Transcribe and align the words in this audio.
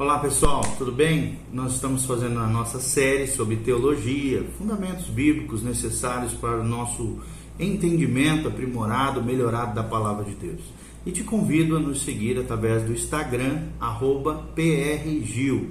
Olá 0.00 0.18
pessoal, 0.18 0.62
tudo 0.78 0.90
bem? 0.90 1.38
Nós 1.52 1.74
estamos 1.74 2.06
fazendo 2.06 2.40
a 2.40 2.46
nossa 2.46 2.80
série 2.80 3.26
sobre 3.26 3.56
teologia, 3.56 4.42
fundamentos 4.56 5.04
bíblicos 5.08 5.62
necessários 5.62 6.32
para 6.32 6.58
o 6.58 6.64
nosso 6.64 7.18
entendimento 7.58 8.48
aprimorado, 8.48 9.22
melhorado 9.22 9.74
da 9.74 9.82
palavra 9.82 10.24
de 10.24 10.34
Deus. 10.36 10.62
E 11.04 11.12
te 11.12 11.22
convido 11.22 11.76
a 11.76 11.78
nos 11.78 12.02
seguir 12.02 12.38
através 12.38 12.82
do 12.82 12.94
Instagram, 12.94 13.64
PRGil, 14.54 15.68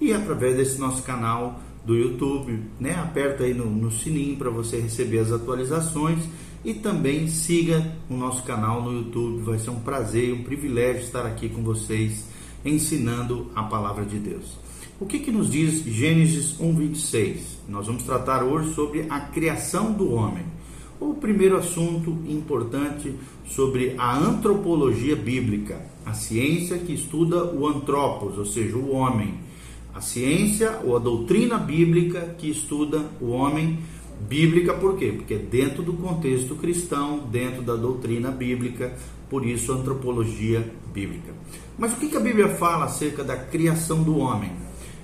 e 0.00 0.12
através 0.12 0.56
desse 0.56 0.80
nosso 0.80 1.04
canal 1.04 1.60
do 1.84 1.94
YouTube, 1.94 2.60
né? 2.80 2.96
Aperta 2.96 3.44
aí 3.44 3.54
no, 3.54 3.66
no 3.66 3.92
sininho 3.92 4.36
para 4.36 4.50
você 4.50 4.80
receber 4.80 5.20
as 5.20 5.30
atualizações 5.30 6.24
e 6.64 6.74
também 6.74 7.28
siga 7.28 7.92
o 8.10 8.14
nosso 8.14 8.42
canal 8.42 8.82
no 8.82 8.92
YouTube. 8.92 9.42
Vai 9.42 9.60
ser 9.60 9.70
um 9.70 9.78
prazer, 9.78 10.32
um 10.32 10.42
privilégio 10.42 11.02
estar 11.02 11.24
aqui 11.24 11.48
com 11.48 11.62
vocês 11.62 12.26
ensinando 12.64 13.50
a 13.54 13.62
palavra 13.62 14.04
de 14.04 14.18
Deus. 14.18 14.58
O 15.00 15.06
que, 15.06 15.18
que 15.18 15.30
nos 15.30 15.50
diz 15.50 15.84
Gênesis 15.84 16.56
1:26? 16.58 17.58
Nós 17.68 17.86
vamos 17.86 18.02
tratar 18.02 18.42
hoje 18.42 18.74
sobre 18.74 19.06
a 19.08 19.20
criação 19.20 19.92
do 19.92 20.12
homem. 20.12 20.44
O 21.00 21.14
primeiro 21.14 21.56
assunto 21.56 22.10
importante 22.28 23.14
sobre 23.46 23.94
a 23.96 24.16
antropologia 24.18 25.14
bíblica, 25.14 25.80
a 26.04 26.12
ciência 26.14 26.78
que 26.78 26.92
estuda 26.92 27.44
o 27.44 27.66
antropos, 27.66 28.36
ou 28.36 28.44
seja, 28.44 28.76
o 28.76 28.90
homem. 28.90 29.34
A 29.94 30.00
ciência 30.00 30.80
ou 30.84 30.96
a 30.96 30.98
doutrina 30.98 31.58
bíblica 31.58 32.34
que 32.38 32.50
estuda 32.50 33.04
o 33.20 33.28
homem 33.28 33.78
Bíblica 34.20 34.74
por 34.74 34.98
quê? 34.98 35.12
Porque 35.16 35.34
é 35.34 35.38
dentro 35.38 35.82
do 35.82 35.92
contexto 35.92 36.56
cristão, 36.56 37.20
dentro 37.30 37.62
da 37.62 37.76
doutrina 37.76 38.30
bíblica, 38.30 38.92
por 39.30 39.46
isso 39.46 39.72
antropologia 39.72 40.68
bíblica. 40.92 41.32
Mas 41.78 41.92
o 41.92 41.96
que 41.96 42.16
a 42.16 42.20
Bíblia 42.20 42.48
fala 42.48 42.86
acerca 42.86 43.22
da 43.22 43.36
criação 43.36 44.02
do 44.02 44.18
homem? 44.18 44.52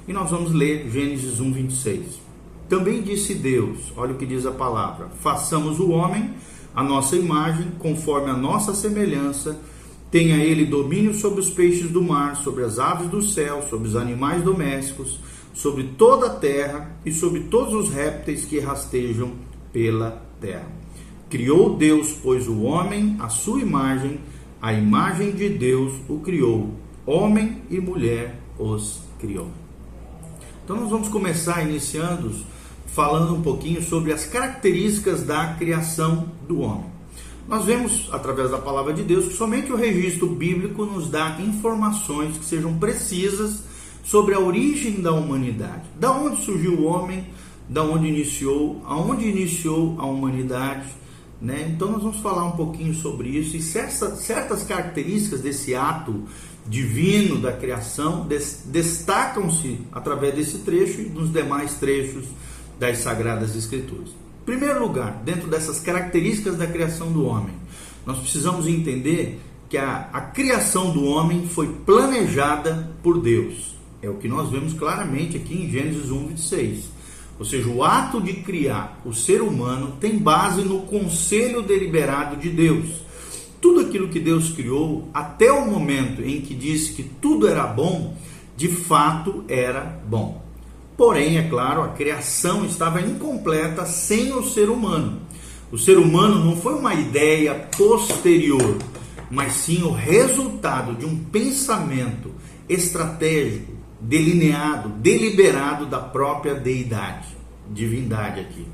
E 0.06 0.12
nós 0.12 0.30
vamos 0.30 0.52
ler 0.52 0.90
Gênesis 0.90 1.40
1, 1.40 1.52
26. 1.52 2.20
Também 2.68 3.00
disse 3.00 3.34
Deus, 3.34 3.92
olha 3.96 4.12
o 4.12 4.18
que 4.18 4.26
diz 4.26 4.44
a 4.44 4.50
palavra: 4.50 5.08
façamos 5.20 5.78
o 5.78 5.90
homem 5.90 6.34
a 6.74 6.82
nossa 6.82 7.14
imagem, 7.14 7.70
conforme 7.78 8.30
a 8.30 8.36
nossa 8.36 8.74
semelhança, 8.74 9.60
tenha 10.10 10.36
ele 10.36 10.66
domínio 10.66 11.14
sobre 11.14 11.40
os 11.40 11.48
peixes 11.48 11.88
do 11.88 12.02
mar, 12.02 12.36
sobre 12.36 12.64
as 12.64 12.80
aves 12.80 13.08
do 13.08 13.22
céu, 13.22 13.64
sobre 13.70 13.86
os 13.86 13.94
animais 13.94 14.42
domésticos 14.42 15.20
sobre 15.54 15.84
toda 15.96 16.26
a 16.26 16.30
terra 16.30 16.98
e 17.06 17.12
sobre 17.12 17.44
todos 17.44 17.72
os 17.72 17.94
répteis 17.94 18.44
que 18.44 18.58
rastejam 18.58 19.32
pela 19.72 20.22
terra. 20.40 20.68
Criou 21.30 21.76
Deus, 21.76 22.12
pois, 22.22 22.48
o 22.48 22.62
homem 22.62 23.16
à 23.20 23.28
sua 23.28 23.60
imagem, 23.60 24.20
a 24.64 24.72
imagem 24.72 25.32
de 25.32 25.50
Deus 25.50 25.92
o 26.08 26.20
criou, 26.20 26.70
homem 27.04 27.60
e 27.68 27.78
mulher 27.78 28.40
os 28.58 28.98
criou. 29.20 29.50
Então, 30.64 30.80
nós 30.80 30.88
vamos 30.88 31.08
começar 31.08 31.62
iniciando 31.68 32.34
falando 32.86 33.34
um 33.34 33.42
pouquinho 33.42 33.82
sobre 33.82 34.10
as 34.10 34.24
características 34.24 35.22
da 35.22 35.48
criação 35.58 36.30
do 36.48 36.60
homem. 36.62 36.86
Nós 37.46 37.66
vemos, 37.66 38.08
através 38.10 38.52
da 38.52 38.56
palavra 38.56 38.94
de 38.94 39.02
Deus, 39.02 39.26
que 39.26 39.34
somente 39.34 39.70
o 39.70 39.76
registro 39.76 40.28
bíblico 40.28 40.86
nos 40.86 41.10
dá 41.10 41.38
informações 41.40 42.38
que 42.38 42.44
sejam 42.46 42.78
precisas 42.78 43.64
sobre 44.02 44.34
a 44.34 44.40
origem 44.40 45.02
da 45.02 45.12
humanidade. 45.12 45.82
Da 46.00 46.10
onde 46.10 46.42
surgiu 46.42 46.78
o 46.78 46.84
homem, 46.84 47.26
da 47.68 47.82
onde 47.82 48.06
iniciou, 48.06 48.80
aonde 48.86 49.28
iniciou 49.28 49.94
a 49.98 50.06
humanidade, 50.06 50.86
né? 51.40 51.70
Então 51.74 51.92
nós 51.92 52.02
vamos 52.02 52.20
falar 52.20 52.44
um 52.46 52.52
pouquinho 52.52 52.94
sobre 52.94 53.28
isso 53.28 53.56
e 53.56 53.62
certas, 53.62 54.20
certas 54.20 54.62
características 54.62 55.40
desse 55.40 55.74
ato 55.74 56.24
divino 56.66 57.38
da 57.38 57.52
criação 57.52 58.26
destacam-se 58.66 59.80
através 59.92 60.34
desse 60.34 60.58
trecho 60.58 61.02
e 61.02 61.04
nos 61.04 61.30
demais 61.30 61.74
trechos 61.74 62.24
das 62.78 62.98
sagradas 62.98 63.54
escrituras. 63.54 64.08
Em 64.42 64.44
primeiro 64.46 64.80
lugar, 64.80 65.22
dentro 65.24 65.48
dessas 65.48 65.80
características 65.80 66.56
da 66.56 66.66
criação 66.66 67.12
do 67.12 67.24
homem, 67.24 67.54
nós 68.06 68.18
precisamos 68.18 68.66
entender 68.66 69.40
que 69.68 69.76
a, 69.76 70.08
a 70.12 70.20
criação 70.20 70.92
do 70.92 71.04
homem 71.04 71.48
foi 71.48 71.68
planejada 71.68 72.90
por 73.02 73.20
Deus. 73.20 73.74
É 74.02 74.08
o 74.08 74.14
que 74.14 74.28
nós 74.28 74.50
vemos 74.50 74.74
claramente 74.74 75.36
aqui 75.36 75.54
em 75.54 75.70
Gênesis 75.70 76.10
1, 76.10 76.28
26. 76.28 76.93
Ou 77.38 77.44
seja, 77.44 77.68
o 77.68 77.82
ato 77.82 78.20
de 78.20 78.32
criar 78.34 79.00
o 79.04 79.12
ser 79.12 79.42
humano 79.42 79.96
tem 80.00 80.18
base 80.18 80.62
no 80.62 80.82
conselho 80.82 81.62
deliberado 81.62 82.36
de 82.36 82.48
Deus. 82.48 83.02
Tudo 83.60 83.80
aquilo 83.80 84.08
que 84.08 84.20
Deus 84.20 84.50
criou, 84.50 85.08
até 85.12 85.50
o 85.50 85.66
momento 85.66 86.22
em 86.22 86.40
que 86.40 86.54
disse 86.54 86.92
que 86.92 87.02
tudo 87.02 87.48
era 87.48 87.66
bom, 87.66 88.16
de 88.56 88.68
fato 88.68 89.44
era 89.48 90.00
bom. 90.06 90.44
Porém, 90.96 91.38
é 91.38 91.48
claro, 91.48 91.82
a 91.82 91.88
criação 91.88 92.64
estava 92.64 93.00
incompleta 93.00 93.84
sem 93.84 94.32
o 94.32 94.44
ser 94.44 94.70
humano. 94.70 95.20
O 95.72 95.78
ser 95.78 95.98
humano 95.98 96.44
não 96.44 96.56
foi 96.56 96.74
uma 96.74 96.94
ideia 96.94 97.68
posterior, 97.76 98.78
mas 99.28 99.54
sim 99.54 99.82
o 99.82 99.90
resultado 99.90 100.94
de 100.94 101.04
um 101.04 101.16
pensamento 101.16 102.30
estratégico, 102.68 103.72
delineado, 104.04 104.88
deliberado 104.88 105.86
da 105.86 105.98
própria 105.98 106.54
deidade, 106.54 107.28
divindade 107.70 108.40
aqui. 108.40 108.66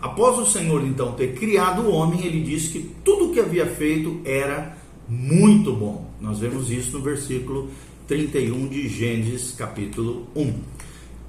Após 0.00 0.38
o 0.38 0.46
Senhor 0.46 0.82
então 0.84 1.12
ter 1.12 1.34
criado 1.34 1.82
o 1.82 1.92
homem, 1.92 2.24
ele 2.24 2.42
disse 2.42 2.70
que 2.70 2.94
tudo 3.04 3.26
o 3.26 3.32
que 3.32 3.40
havia 3.40 3.66
feito 3.66 4.20
era 4.24 4.76
muito 5.06 5.72
bom. 5.74 6.10
Nós 6.20 6.38
vemos 6.38 6.70
isso 6.70 6.96
no 6.96 7.04
versículo 7.04 7.68
31 8.08 8.68
de 8.68 8.88
Gênesis, 8.88 9.52
capítulo 9.52 10.26
1. 10.34 10.54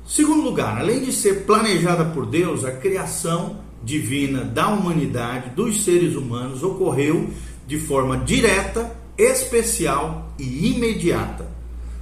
Segundo 0.07 0.41
lugar, 0.41 0.77
além 0.77 1.01
de 1.03 1.11
ser 1.11 1.45
planejada 1.45 2.05
por 2.05 2.25
Deus, 2.25 2.63
a 2.63 2.71
criação 2.71 3.59
divina 3.83 4.43
da 4.43 4.69
humanidade, 4.69 5.49
dos 5.49 5.83
seres 5.83 6.15
humanos, 6.15 6.63
ocorreu 6.63 7.29
de 7.67 7.77
forma 7.79 8.17
direta, 8.17 8.95
especial 9.17 10.33
e 10.39 10.73
imediata. 10.75 11.60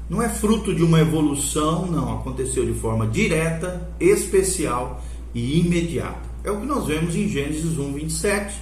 Não 0.09 0.23
é 0.23 0.27
fruto 0.27 0.73
de 0.73 0.83
uma 0.83 0.99
evolução, 0.99 1.85
não. 1.85 2.17
Aconteceu 2.17 2.65
de 2.65 2.73
forma 2.73 3.05
direta, 3.05 3.93
especial 3.99 5.03
e 5.35 5.59
imediata. 5.59 6.27
É 6.43 6.49
o 6.49 6.59
que 6.59 6.65
nós 6.65 6.87
vemos 6.87 7.15
em 7.15 7.27
Gênesis 7.27 7.77
1, 7.77 7.93
27 7.93 8.55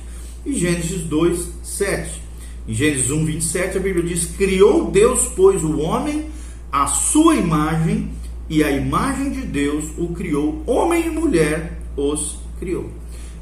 e 0.45 0.53
Gênesis 0.53 1.03
2, 1.03 1.49
7. 1.63 2.21
Em 2.67 2.73
Gênesis 2.73 3.09
1, 3.11 3.25
27, 3.25 3.77
a 3.77 3.79
Bíblia 3.79 4.03
diz: 4.03 4.25
Criou 4.25 4.91
Deus, 4.91 5.31
pois, 5.35 5.63
o 5.63 5.79
homem 5.79 6.25
à 6.69 6.87
sua 6.87 7.35
imagem, 7.35 8.11
e 8.49 8.61
a 8.61 8.71
imagem 8.71 9.31
de 9.31 9.41
Deus 9.41 9.85
o 9.97 10.09
criou, 10.09 10.63
homem 10.65 11.07
e 11.07 11.09
mulher 11.09 11.79
os 11.95 12.39
criou. 12.59 12.89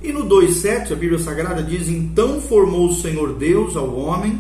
E 0.02 0.12
no 0.14 0.26
2,7 0.26 0.92
a 0.92 0.96
Bíblia 0.96 1.18
Sagrada 1.18 1.64
diz: 1.64 1.88
Então 1.88 2.40
formou 2.40 2.90
o 2.90 2.94
Senhor 2.94 3.34
Deus 3.34 3.76
ao 3.76 3.96
homem 3.96 4.38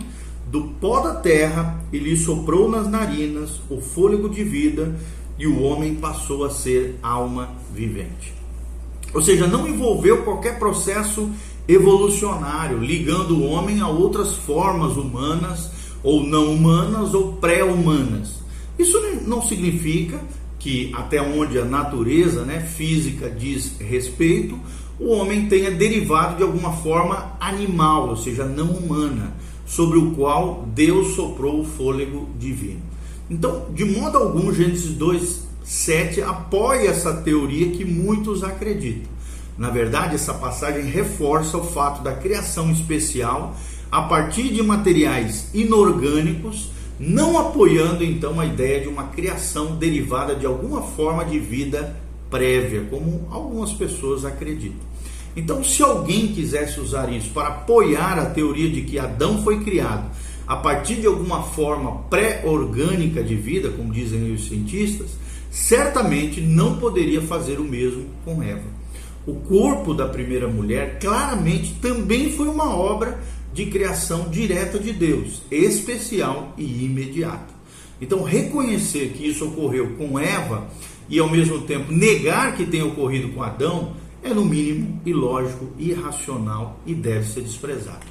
do 0.48 0.64
pó 0.80 1.00
da 1.00 1.16
terra 1.16 1.82
e 1.92 1.98
lhe 1.98 2.16
soprou 2.16 2.70
nas 2.70 2.88
narinas 2.88 3.62
o 3.70 3.82
fôlego 3.82 4.30
de 4.30 4.44
vida, 4.44 4.96
e 5.38 5.46
o 5.48 5.62
homem 5.64 5.96
passou 5.96 6.46
a 6.46 6.50
ser 6.50 6.98
alma 7.04 7.50
vivente. 7.74 8.34
Ou 9.14 9.22
seja, 9.22 9.48
não 9.48 9.68
envolveu 9.68 10.24
qualquer 10.24 10.58
processo 10.58 11.30
evolucionário, 11.68 12.80
ligando 12.80 13.38
o 13.38 13.46
homem 13.46 13.82
a 13.82 13.88
outras 13.88 14.34
formas 14.34 14.96
humanas 14.96 15.72
ou 16.04 16.24
não 16.24 16.54
humanas 16.54 17.14
ou 17.14 17.34
pré-humanas. 17.34 18.40
Isso 18.78 18.98
não 19.26 19.42
significa 19.42 20.20
que 20.60 20.92
até 20.94 21.22
onde 21.22 21.60
a 21.60 21.66
natureza 21.66 22.44
né, 22.44 22.62
física 22.62 23.30
diz 23.30 23.78
respeito, 23.80 24.58
o 25.00 25.10
homem 25.10 25.48
tenha 25.48 25.72
derivado 25.72 26.38
de 26.38 26.44
alguma 26.44 26.72
forma 26.74 27.36
animal, 27.40 28.10
ou 28.10 28.18
seja, 28.18 28.46
não 28.46 28.68
humana 28.68 29.34
sobre 29.66 29.98
o 29.98 30.12
qual 30.12 30.66
Deus 30.74 31.16
soprou 31.16 31.62
o 31.62 31.66
fôlego 31.66 32.30
divino. 32.38 32.82
Então, 33.30 33.68
de 33.74 33.84
modo 33.84 34.18
algum, 34.18 34.54
Gênesis 34.54 34.94
2, 34.94 35.46
7 35.64 36.22
apoia 36.22 36.90
essa 36.90 37.14
teoria 37.14 37.72
que 37.72 37.84
muitos 37.84 38.44
acreditam. 38.44 39.10
Na 39.58 39.70
verdade, 39.70 40.16
essa 40.16 40.34
passagem 40.34 40.84
reforça 40.84 41.58
o 41.58 41.64
fato 41.64 42.04
da 42.04 42.14
criação 42.14 42.72
especial 42.72 43.56
a 43.92 44.04
partir 44.04 44.54
de 44.54 44.62
materiais 44.62 45.48
inorgânicos, 45.54 46.70
não 47.00 47.40
apoiando 47.40 48.04
então 48.04 48.40
a 48.40 48.46
ideia 48.46 48.82
de 48.82 48.88
uma 48.88 49.06
criação 49.06 49.76
derivada 49.76 50.36
de 50.36 50.46
alguma 50.46 50.82
forma 50.82 51.26
de 51.26 51.40
vida 51.40 51.96
prévia, 52.30 52.86
como 52.90 53.28
algumas 53.32 53.74
pessoas 53.74 54.26
acreditam. 54.26 54.95
Então, 55.36 55.64
se 55.64 55.84
alguém 55.84 56.28
quisesse 56.28 56.80
usar 56.80 57.12
isso 57.12 57.30
para 57.32 57.50
apoiar 57.50 58.18
a 58.18 58.26
teoria 58.26 58.70
de 58.70 58.82
que 58.84 58.98
Adão 58.98 59.44
foi 59.44 59.64
criado 59.64 60.10
a 60.48 60.56
partir 60.56 60.96
de 60.96 61.08
alguma 61.08 61.44
forma 61.44 62.04
pré-orgânica 62.10 63.24
de 63.24 63.36
vida, 63.36 63.70
como 63.70 63.92
dizem 63.92 64.32
os 64.32 64.48
cientistas, 64.48 65.10
certamente 65.50 66.40
não 66.40 66.78
poderia 66.78 67.22
fazer 67.22 67.60
o 67.60 67.64
mesmo 67.64 68.06
com 68.24 68.42
Eva. 68.42 68.76
O 69.26 69.34
corpo 69.36 69.94
da 69.94 70.08
primeira 70.08 70.48
mulher 70.48 71.00
claramente 71.00 71.74
também 71.82 72.32
foi 72.32 72.48
uma 72.48 72.76
obra 72.76 73.20
de 73.54 73.66
criação 73.66 74.30
direta 74.30 74.78
de 74.78 74.94
Deus, 74.94 75.42
especial 75.50 76.54
e 76.58 76.86
imediata. 76.86 77.56
Então, 78.00 78.24
reconhecer 78.24 79.14
que 79.18 79.28
isso 79.28 79.46
ocorreu 79.46 79.96
com 79.98 80.20
Eva 80.20 80.68
e 81.10 81.18
ao 81.20 81.30
mesmo 81.30 81.62
tempo 81.62 81.92
negar 81.92 82.56
que 82.56 82.66
tenha 82.66 82.86
ocorrido 82.86 83.30
com 83.30 83.42
Adão 83.42 83.94
é 84.26 84.34
no 84.34 84.44
mínimo 84.44 85.00
ilógico, 85.06 85.68
irracional 85.78 86.80
e 86.84 86.96
deve 86.96 87.32
ser 87.32 87.42
desprezado. 87.42 88.04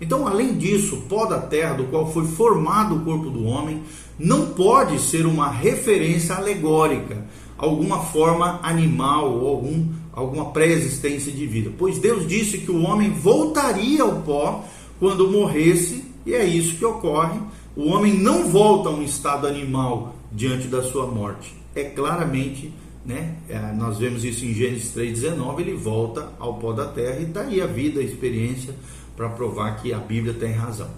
Então, 0.00 0.26
além 0.26 0.56
disso, 0.56 0.94
o 0.94 1.02
pó 1.02 1.26
da 1.26 1.38
terra 1.38 1.74
do 1.74 1.84
qual 1.84 2.10
foi 2.10 2.24
formado 2.24 2.96
o 2.96 3.00
corpo 3.00 3.28
do 3.28 3.44
homem 3.44 3.82
não 4.18 4.46
pode 4.46 4.98
ser 4.98 5.26
uma 5.26 5.50
referência 5.50 6.36
alegórica, 6.36 7.26
alguma 7.58 8.00
forma 8.04 8.60
animal 8.62 9.30
ou 9.30 9.48
algum, 9.48 9.86
alguma 10.12 10.46
pré-existência 10.52 11.30
de 11.30 11.46
vida, 11.46 11.70
pois 11.76 11.98
Deus 11.98 12.26
disse 12.26 12.58
que 12.58 12.70
o 12.70 12.82
homem 12.84 13.10
voltaria 13.10 14.02
ao 14.02 14.22
pó 14.22 14.64
quando 14.98 15.30
morresse, 15.30 16.02
e 16.24 16.32
é 16.32 16.44
isso 16.44 16.76
que 16.76 16.84
ocorre. 16.84 17.38
O 17.76 17.90
homem 17.90 18.14
não 18.14 18.48
volta 18.48 18.88
a 18.88 18.92
um 18.92 19.02
estado 19.02 19.46
animal 19.46 20.14
diante 20.32 20.66
da 20.66 20.82
sua 20.82 21.06
morte. 21.06 21.54
É 21.74 21.84
claramente, 21.84 22.72
né? 23.08 23.36
É, 23.48 23.58
nós 23.72 23.96
vemos 23.96 24.22
isso 24.22 24.44
em 24.44 24.52
Gênesis 24.52 24.94
3,19, 24.94 25.60
ele 25.60 25.72
volta 25.72 26.28
ao 26.38 26.58
pó 26.58 26.74
da 26.74 26.84
terra 26.84 27.18
e 27.18 27.24
daí 27.24 27.56
tá 27.56 27.64
a 27.64 27.66
vida, 27.66 28.00
a 28.00 28.02
experiência 28.02 28.74
para 29.16 29.30
provar 29.30 29.80
que 29.80 29.94
a 29.94 29.98
Bíblia 29.98 30.34
tem 30.34 30.52
razão. 30.52 30.90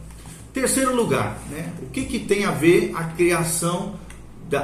Terceiro 0.53 0.95
lugar, 0.95 1.39
né? 1.49 1.73
o 1.81 1.87
que, 1.87 2.05
que 2.05 2.19
tem 2.19 2.45
a 2.45 2.51
ver 2.51 2.91
a 2.97 3.05
criação, 3.05 3.95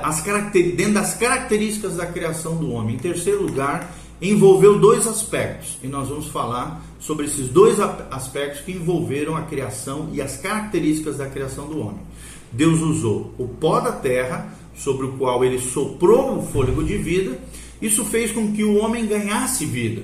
as 0.03 0.21
dentro 0.23 0.95
das 0.95 1.15
características 1.15 1.95
da 1.95 2.07
criação 2.07 2.57
do 2.57 2.73
homem? 2.73 2.97
Em 2.97 2.99
terceiro 2.99 3.45
lugar, 3.45 3.95
envolveu 4.21 4.81
dois 4.81 5.07
aspectos, 5.07 5.79
e 5.85 5.87
nós 5.87 6.09
vamos 6.09 6.27
falar 6.27 6.83
sobre 6.99 7.27
esses 7.27 7.49
dois 7.49 7.79
aspectos 8.11 8.63
que 8.63 8.73
envolveram 8.73 9.37
a 9.37 9.43
criação 9.43 10.09
e 10.13 10.21
as 10.21 10.37
características 10.37 11.19
da 11.19 11.27
criação 11.27 11.69
do 11.69 11.79
homem. 11.79 12.01
Deus 12.51 12.81
usou 12.81 13.33
o 13.39 13.47
pó 13.47 13.79
da 13.79 13.93
terra, 13.93 14.53
sobre 14.76 15.06
o 15.06 15.12
qual 15.12 15.44
ele 15.44 15.58
soprou 15.58 16.38
o 16.38 16.46
fôlego 16.46 16.84
de 16.84 16.96
vida, 16.96 17.38
isso 17.81 18.05
fez 18.05 18.31
com 18.31 18.52
que 18.52 18.62
o 18.62 18.76
homem 18.76 19.06
ganhasse 19.06 19.64
vida. 19.64 20.02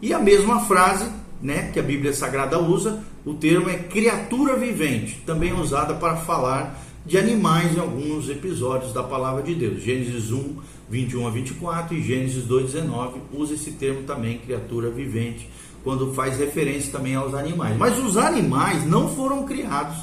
E 0.00 0.12
a 0.12 0.18
mesma 0.18 0.60
frase 0.60 1.06
né, 1.42 1.70
que 1.72 1.80
a 1.80 1.82
Bíblia 1.82 2.12
Sagrada 2.12 2.58
usa, 2.58 3.02
o 3.24 3.34
termo 3.34 3.68
é 3.68 3.76
criatura 3.76 4.56
vivente, 4.56 5.22
também 5.26 5.52
usada 5.52 5.94
para 5.94 6.16
falar 6.16 6.78
de 7.04 7.16
animais 7.16 7.74
em 7.74 7.80
alguns 7.80 8.28
episódios 8.28 8.92
da 8.92 9.02
palavra 9.02 9.42
de 9.42 9.54
Deus. 9.54 9.82
Gênesis 9.82 10.30
1, 10.30 10.56
21 10.88 11.26
a 11.26 11.30
24 11.30 11.96
e 11.96 12.02
Gênesis 12.02 12.44
2, 12.44 12.72
19 12.72 13.20
usa 13.32 13.54
esse 13.54 13.72
termo 13.72 14.02
também, 14.02 14.38
criatura 14.38 14.90
vivente, 14.90 15.48
quando 15.82 16.12
faz 16.12 16.38
referência 16.38 16.92
também 16.92 17.14
aos 17.14 17.34
animais. 17.34 17.76
Mas 17.76 17.98
os 17.98 18.16
animais 18.16 18.86
não 18.86 19.08
foram 19.08 19.44
criados 19.44 19.96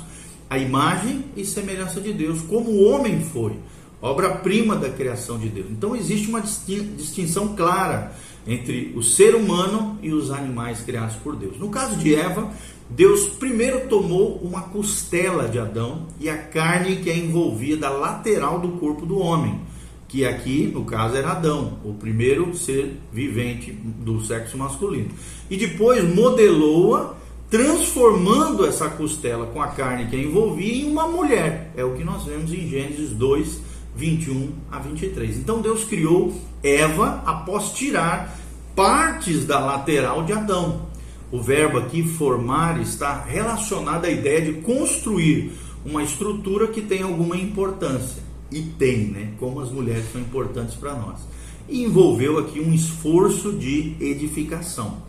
à 0.49 0.57
imagem 0.57 1.25
e 1.35 1.45
semelhança 1.45 2.01
de 2.01 2.13
Deus, 2.13 2.41
como 2.41 2.69
o 2.69 2.89
homem 2.89 3.21
foi, 3.21 3.53
obra-prima 4.01 4.75
da 4.75 4.89
criação 4.89 5.37
de 5.37 5.49
Deus. 5.49 5.67
Então 5.71 5.95
existe 5.95 6.27
uma 6.29 6.41
distinção 6.41 7.55
clara 7.55 8.13
entre 8.45 8.93
o 8.95 9.03
ser 9.03 9.35
humano 9.35 9.99
e 10.01 10.11
os 10.11 10.31
animais 10.31 10.81
criados 10.81 11.15
por 11.17 11.35
Deus. 11.35 11.57
No 11.59 11.69
caso 11.69 11.97
de 11.97 12.15
Eva, 12.15 12.49
Deus 12.89 13.27
primeiro 13.27 13.87
tomou 13.89 14.37
uma 14.37 14.61
costela 14.61 15.49
de 15.49 15.59
Adão 15.59 16.07
e 16.19 16.29
a 16.29 16.37
carne 16.37 16.97
que 16.97 17.09
é 17.09 17.17
envolvida 17.17 17.89
lateral 17.89 18.59
do 18.59 18.79
corpo 18.79 19.05
do 19.05 19.19
homem, 19.19 19.59
que 20.07 20.25
aqui, 20.25 20.71
no 20.73 20.85
caso, 20.85 21.17
era 21.17 21.31
Adão, 21.31 21.79
o 21.83 21.93
primeiro 21.93 22.55
ser 22.55 22.97
vivente 23.11 23.71
do 23.71 24.23
sexo 24.23 24.57
masculino. 24.57 25.09
E 25.49 25.57
depois 25.57 26.01
modelou-a, 26.15 27.15
transformando 27.49 28.65
essa 28.65 28.89
costela 28.89 29.47
com 29.47 29.61
a 29.61 29.67
carne 29.67 30.07
que 30.07 30.15
a 30.15 30.19
envolvia 30.19 30.85
em 30.85 30.89
uma 30.89 31.07
mulher. 31.07 31.73
É 31.75 31.83
o 31.83 31.93
que 31.93 32.03
nós 32.05 32.23
vemos 32.23 32.53
em 32.53 32.69
Gênesis 32.69 33.09
2, 33.09 33.61
21 33.95 34.51
a 34.71 34.79
23. 34.79 35.37
Então 35.37 35.61
Deus 35.61 35.83
criou 35.83 36.33
Eva 36.63 37.23
após 37.25 37.71
tirar 37.71 38.37
partes 38.75 39.45
da 39.45 39.59
lateral 39.59 40.23
de 40.23 40.33
Adão. 40.33 40.87
O 41.31 41.41
verbo 41.41 41.79
aqui 41.79 42.03
formar 42.03 42.79
está 42.79 43.23
relacionado 43.23 44.05
à 44.05 44.09
ideia 44.09 44.41
de 44.41 44.61
construir 44.61 45.51
uma 45.83 46.03
estrutura 46.03 46.67
que 46.67 46.81
tem 46.81 47.01
alguma 47.01 47.35
importância. 47.35 48.21
E 48.51 48.61
tem, 48.61 49.07
né? 49.07 49.33
Como 49.39 49.59
as 49.59 49.71
mulheres 49.71 50.05
são 50.11 50.21
importantes 50.21 50.75
para 50.75 50.93
nós. 50.93 51.19
E 51.67 51.83
envolveu 51.83 52.37
aqui 52.37 52.61
um 52.61 52.73
esforço 52.73 53.51
de 53.51 53.95
edificação. 53.99 54.99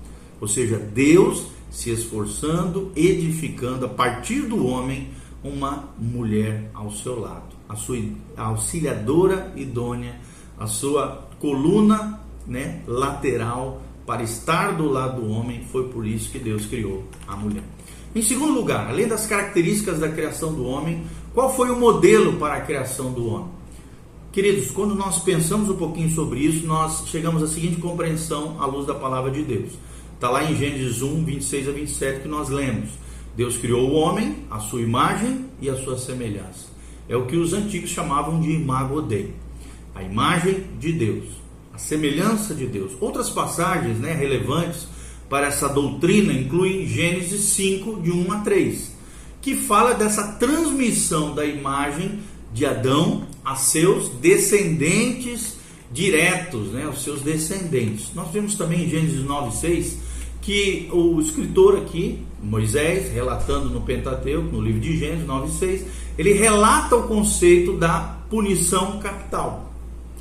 Ou 0.40 0.48
seja, 0.48 0.76
Deus 0.76 1.46
se 1.70 1.90
esforçando, 1.90 2.90
edificando 2.96 3.86
a 3.86 3.88
partir 3.88 4.42
do 4.42 4.66
homem 4.66 5.08
uma 5.44 5.90
mulher 5.98 6.70
ao 6.74 6.90
seu 6.90 7.20
lado 7.20 7.57
a 7.68 7.76
sua 7.76 7.98
auxiliadora 8.36 9.52
idônea, 9.56 10.20
a 10.58 10.66
sua 10.66 11.28
coluna 11.38 12.20
né, 12.46 12.82
lateral 12.86 13.82
para 14.06 14.22
estar 14.22 14.72
do 14.72 14.88
lado 14.88 15.20
do 15.20 15.30
homem. 15.30 15.64
Foi 15.70 15.88
por 15.88 16.06
isso 16.06 16.30
que 16.30 16.38
Deus 16.38 16.66
criou 16.66 17.04
a 17.26 17.36
mulher. 17.36 17.62
Em 18.14 18.22
segundo 18.22 18.54
lugar, 18.54 18.88
além 18.88 19.06
das 19.06 19.26
características 19.26 20.00
da 20.00 20.08
criação 20.08 20.52
do 20.54 20.64
homem, 20.64 21.04
qual 21.34 21.54
foi 21.54 21.70
o 21.70 21.78
modelo 21.78 22.38
para 22.38 22.54
a 22.54 22.60
criação 22.62 23.12
do 23.12 23.26
homem? 23.26 23.58
Queridos, 24.32 24.70
quando 24.70 24.94
nós 24.94 25.18
pensamos 25.18 25.68
um 25.68 25.76
pouquinho 25.76 26.10
sobre 26.10 26.40
isso, 26.40 26.66
nós 26.66 27.06
chegamos 27.08 27.42
à 27.42 27.46
seguinte 27.46 27.80
compreensão 27.80 28.60
à 28.60 28.66
luz 28.66 28.86
da 28.86 28.94
palavra 28.94 29.30
de 29.30 29.42
Deus. 29.42 29.72
Está 30.14 30.30
lá 30.30 30.50
em 30.50 30.56
Gênesis 30.56 31.02
1, 31.02 31.24
26 31.24 31.68
a 31.68 31.72
27 31.72 32.20
que 32.22 32.28
nós 32.28 32.48
lemos. 32.48 32.90
Deus 33.36 33.56
criou 33.56 33.88
o 33.88 33.94
homem, 33.94 34.44
a 34.50 34.58
sua 34.58 34.80
imagem 34.80 35.46
e 35.60 35.70
a 35.70 35.76
sua 35.76 35.96
semelhança. 35.96 36.77
É 37.08 37.16
o 37.16 37.26
que 37.26 37.36
os 37.36 37.52
antigos 37.52 37.90
chamavam 37.90 38.40
de 38.40 38.50
imago 38.50 39.00
Dei, 39.00 39.32
a 39.94 40.02
imagem 40.02 40.64
de 40.78 40.92
Deus, 40.92 41.24
a 41.72 41.78
semelhança 41.78 42.54
de 42.54 42.66
Deus. 42.66 42.92
Outras 43.00 43.30
passagens 43.30 43.98
né, 43.98 44.12
relevantes 44.12 44.86
para 45.28 45.46
essa 45.46 45.68
doutrina 45.68 46.32
incluem 46.32 46.86
Gênesis 46.86 47.40
5, 47.40 48.02
de 48.02 48.10
1 48.10 48.32
a 48.32 48.40
3, 48.40 48.92
que 49.40 49.54
fala 49.54 49.94
dessa 49.94 50.32
transmissão 50.32 51.34
da 51.34 51.44
imagem 51.44 52.20
de 52.52 52.66
Adão 52.66 53.26
a 53.44 53.54
seus 53.54 54.08
descendentes 54.08 55.56
diretos, 55.90 56.72
né, 56.72 56.86
os 56.86 57.02
seus 57.02 57.22
descendentes. 57.22 58.12
Nós 58.14 58.30
vemos 58.30 58.54
também 58.54 58.84
em 58.84 58.90
Gênesis 58.90 59.24
9, 59.24 59.56
6 59.56 60.08
que 60.48 60.88
o 60.92 61.20
escritor 61.20 61.76
aqui, 61.76 62.20
Moisés, 62.42 63.12
relatando 63.12 63.68
no 63.68 63.82
Pentateuco, 63.82 64.50
no 64.50 64.62
livro 64.62 64.80
de 64.80 64.96
Gênesis 64.96 65.26
9 65.26 65.52
6, 65.52 65.84
ele 66.18 66.32
relata 66.32 66.96
o 66.96 67.04
conceito 67.04 67.76
da 67.76 68.16
punição 68.28 68.98
capital. 68.98 69.72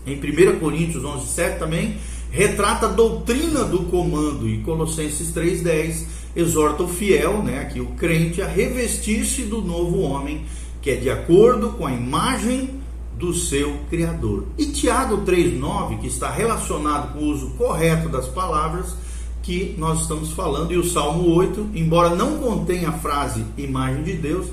Em 0.05 0.15
1 0.15 0.59
Coríntios 0.59 1.03
11 1.03 1.27
7 1.27 1.59
também, 1.59 1.97
retrata 2.31 2.85
a 2.85 2.89
doutrina 2.89 3.63
do 3.63 3.79
comando 3.85 4.47
e 4.47 4.59
Colossenses 4.59 5.31
3:10 5.31 6.05
exorta 6.35 6.83
o 6.83 6.87
fiel, 6.87 7.41
né, 7.41 7.59
aqui 7.59 7.81
o 7.81 7.87
crente 7.87 8.41
a 8.41 8.47
revestir-se 8.47 9.41
do 9.43 9.61
novo 9.61 10.01
homem, 10.01 10.45
que 10.81 10.91
é 10.91 10.95
de 10.95 11.09
acordo 11.09 11.69
com 11.69 11.87
a 11.87 11.91
imagem 11.91 12.69
do 13.17 13.33
seu 13.33 13.77
criador. 13.89 14.45
E 14.57 14.67
Tiago 14.67 15.25
3:9, 15.25 15.97
que 15.97 16.07
está 16.07 16.29
relacionado 16.29 17.13
com 17.13 17.19
o 17.19 17.29
uso 17.29 17.49
correto 17.57 18.07
das 18.07 18.27
palavras, 18.27 18.95
que 19.41 19.73
nós 19.77 20.01
estamos 20.01 20.31
falando. 20.31 20.71
E 20.71 20.77
o 20.77 20.87
Salmo 20.87 21.33
8, 21.33 21.71
embora 21.73 22.15
não 22.15 22.37
contenha 22.37 22.89
a 22.89 22.99
frase 22.99 23.43
imagem 23.57 24.03
de 24.03 24.13
Deus, 24.13 24.47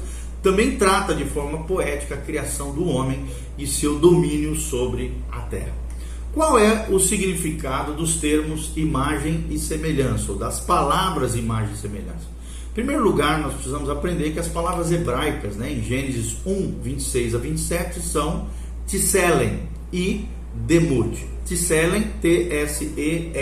também 0.44 0.76
trata 0.76 1.12
de 1.14 1.24
forma 1.24 1.64
poética 1.64 2.14
a 2.14 2.18
criação 2.18 2.72
do 2.72 2.86
homem 2.86 3.24
e 3.58 3.66
seu 3.66 3.98
domínio 3.98 4.54
sobre 4.54 5.12
a 5.32 5.40
terra. 5.40 5.72
Qual 6.32 6.56
é 6.58 6.86
o 6.90 7.00
significado 7.00 7.94
dos 7.94 8.16
termos 8.16 8.70
imagem 8.76 9.46
e 9.50 9.58
semelhança, 9.58 10.30
ou 10.30 10.38
das 10.38 10.60
palavras 10.60 11.34
imagem 11.34 11.74
e 11.74 11.78
semelhança? 11.78 12.34
Em 12.70 12.74
primeiro 12.74 13.02
lugar, 13.02 13.40
nós 13.40 13.54
precisamos 13.54 13.88
aprender 13.88 14.32
que 14.32 14.38
as 14.38 14.48
palavras 14.48 14.92
hebraicas, 14.92 15.56
né, 15.56 15.72
em 15.72 15.82
Gênesis 15.82 16.36
1, 16.44 16.80
26 16.82 17.34
a 17.34 17.38
27, 17.38 18.00
são 18.00 18.46
Tselen 18.86 19.60
e 19.92 20.26
Demut. 20.54 21.26
Tselen, 21.46 22.10
T-S-E-L-E-M 22.20 23.34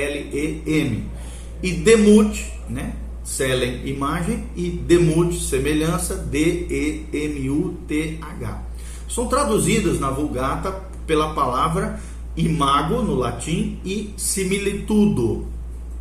e 1.63 1.73
demut, 1.73 2.53
né? 2.69 2.93
Selen, 3.25 3.87
imagem, 3.87 4.45
e 4.57 4.69
demut, 4.71 5.39
semelhança, 5.39 6.17
D-E-M-U-T-H. 6.17 7.13
São 9.09 9.27
traduzidas 9.29 10.01
na 10.01 10.11
Vulgata 10.11 10.73
pela 11.07 11.35
palavra 11.35 12.01
imago 12.37 13.03
no 13.03 13.15
latim 13.15 13.79
e 13.85 14.13
similitudo, 14.17 15.47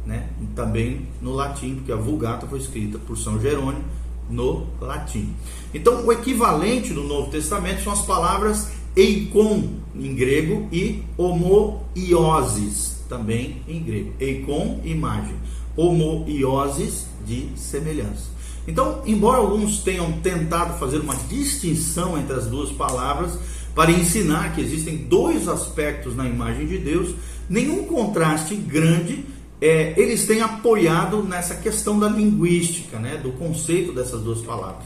né? 0.06 0.30
Também 0.56 1.08
no 1.22 1.34
latim, 1.34 1.76
porque 1.76 1.92
a 1.92 1.98
Vulgata 1.98 2.48
foi 2.48 2.60
escrita 2.60 2.98
por 2.98 3.18
São 3.18 3.40
Jerônimo 3.40 3.84
no 4.30 4.66
latim. 4.80 5.34
Então, 5.74 6.06
o 6.06 6.12
equivalente 6.12 6.94
no 6.94 7.04
Novo 7.04 7.30
Testamento 7.30 7.84
são 7.84 7.92
as 7.94 8.06
palavras 8.06 8.72
eikon 8.96 9.70
em 9.96 10.16
grego 10.16 10.68
e 10.72 11.04
homoioses 11.18 12.92
também 13.12 13.62
em 13.68 13.84
grego. 13.84 14.14
Eikon, 14.20 14.80
imagem. 14.86 15.36
Homoioses, 15.76 17.08
de 17.26 17.50
semelhança. 17.56 18.30
Então, 18.68 19.02
embora 19.06 19.40
alguns 19.40 19.80
tenham 19.80 20.12
tentado 20.14 20.78
fazer 20.78 21.00
uma 21.00 21.16
distinção 21.16 22.18
entre 22.18 22.34
as 22.34 22.46
duas 22.46 22.72
palavras, 22.72 23.38
para 23.74 23.92
ensinar 23.92 24.54
que 24.54 24.62
existem 24.62 24.98
dois 24.98 25.48
aspectos 25.48 26.16
na 26.16 26.28
imagem 26.28 26.68
de 26.68 26.78
Deus, 26.78 27.16
nenhum 27.50 27.86
contraste 27.86 28.56
grande 28.56 29.26
é, 29.62 29.94
eles 29.96 30.26
têm 30.26 30.42
apoiado 30.42 31.22
nessa 31.22 31.56
questão 31.56 32.00
da 32.00 32.10
linguística, 32.10 32.98
né, 32.98 33.18
do 33.18 33.32
conceito 33.34 33.94
dessas 33.94 34.22
duas 34.22 34.40
palavras. 34.40 34.86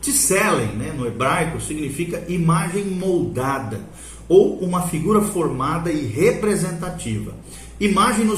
Tselen, 0.00 0.68
né, 0.76 0.94
no 0.96 1.06
hebraico, 1.06 1.60
significa 1.60 2.24
imagem 2.28 2.84
moldada 2.86 3.80
ou 4.26 4.58
uma 4.60 4.88
figura 4.88 5.20
formada 5.20 5.92
e 5.92 6.06
representativa. 6.06 7.34
Imagem 7.78 8.24
no, 8.24 8.36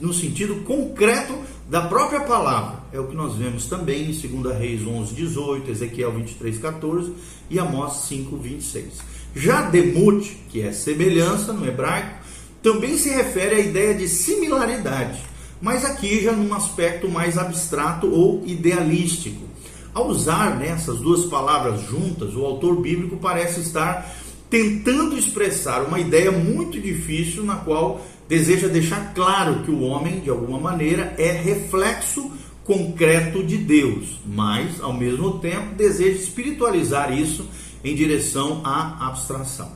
no 0.00 0.12
sentido 0.12 0.56
concreto 0.64 1.34
da 1.68 1.82
própria 1.82 2.20
palavra. 2.20 2.75
É 2.92 3.00
o 3.00 3.06
que 3.06 3.16
nós 3.16 3.34
vemos 3.34 3.66
também 3.66 4.10
em 4.10 4.42
2 4.42 4.56
Reis 4.58 4.86
11, 4.86 5.14
18, 5.14 5.70
Ezequiel 5.70 6.12
23, 6.12 6.58
14 6.58 7.12
e 7.50 7.58
Amós 7.58 8.04
5, 8.08 8.36
26. 8.36 8.86
Já 9.34 9.62
demut, 9.62 10.36
que 10.48 10.62
é 10.62 10.72
semelhança 10.72 11.52
no 11.52 11.66
hebraico, 11.66 12.24
também 12.62 12.96
se 12.96 13.10
refere 13.10 13.56
à 13.56 13.60
ideia 13.60 13.94
de 13.94 14.08
similaridade, 14.08 15.20
mas 15.60 15.84
aqui 15.84 16.22
já 16.22 16.32
num 16.32 16.54
aspecto 16.54 17.08
mais 17.08 17.36
abstrato 17.36 18.08
ou 18.08 18.42
idealístico. 18.46 19.44
Ao 19.92 20.08
usar 20.08 20.56
né, 20.56 20.68
essas 20.68 20.98
duas 20.98 21.26
palavras 21.26 21.82
juntas, 21.82 22.34
o 22.34 22.44
autor 22.44 22.80
bíblico 22.80 23.16
parece 23.16 23.60
estar 23.60 24.14
tentando 24.48 25.18
expressar 25.18 25.82
uma 25.82 25.98
ideia 25.98 26.30
muito 26.30 26.80
difícil 26.80 27.42
na 27.42 27.56
qual 27.56 28.04
deseja 28.28 28.68
deixar 28.68 29.12
claro 29.14 29.62
que 29.64 29.70
o 29.70 29.80
homem, 29.82 30.20
de 30.20 30.30
alguma 30.30 30.58
maneira, 30.58 31.14
é 31.18 31.30
reflexo 31.30 32.30
concreto 32.66 33.44
de 33.44 33.56
Deus, 33.56 34.18
mas, 34.26 34.80
ao 34.80 34.92
mesmo 34.92 35.38
tempo, 35.38 35.76
deseja 35.76 36.18
espiritualizar 36.18 37.16
isso 37.16 37.48
em 37.84 37.94
direção 37.94 38.60
à 38.64 39.06
abstração. 39.06 39.70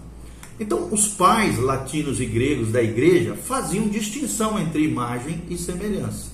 Então, 0.59 0.92
os 0.92 1.06
pais 1.06 1.56
latinos 1.59 2.20
e 2.20 2.26
gregos 2.26 2.73
da 2.73 2.82
igreja 2.82 3.37
faziam 3.37 3.88
distinção 3.88 4.59
entre 4.59 4.82
imagem 4.82 5.40
e 5.49 5.56
semelhança, 5.56 6.32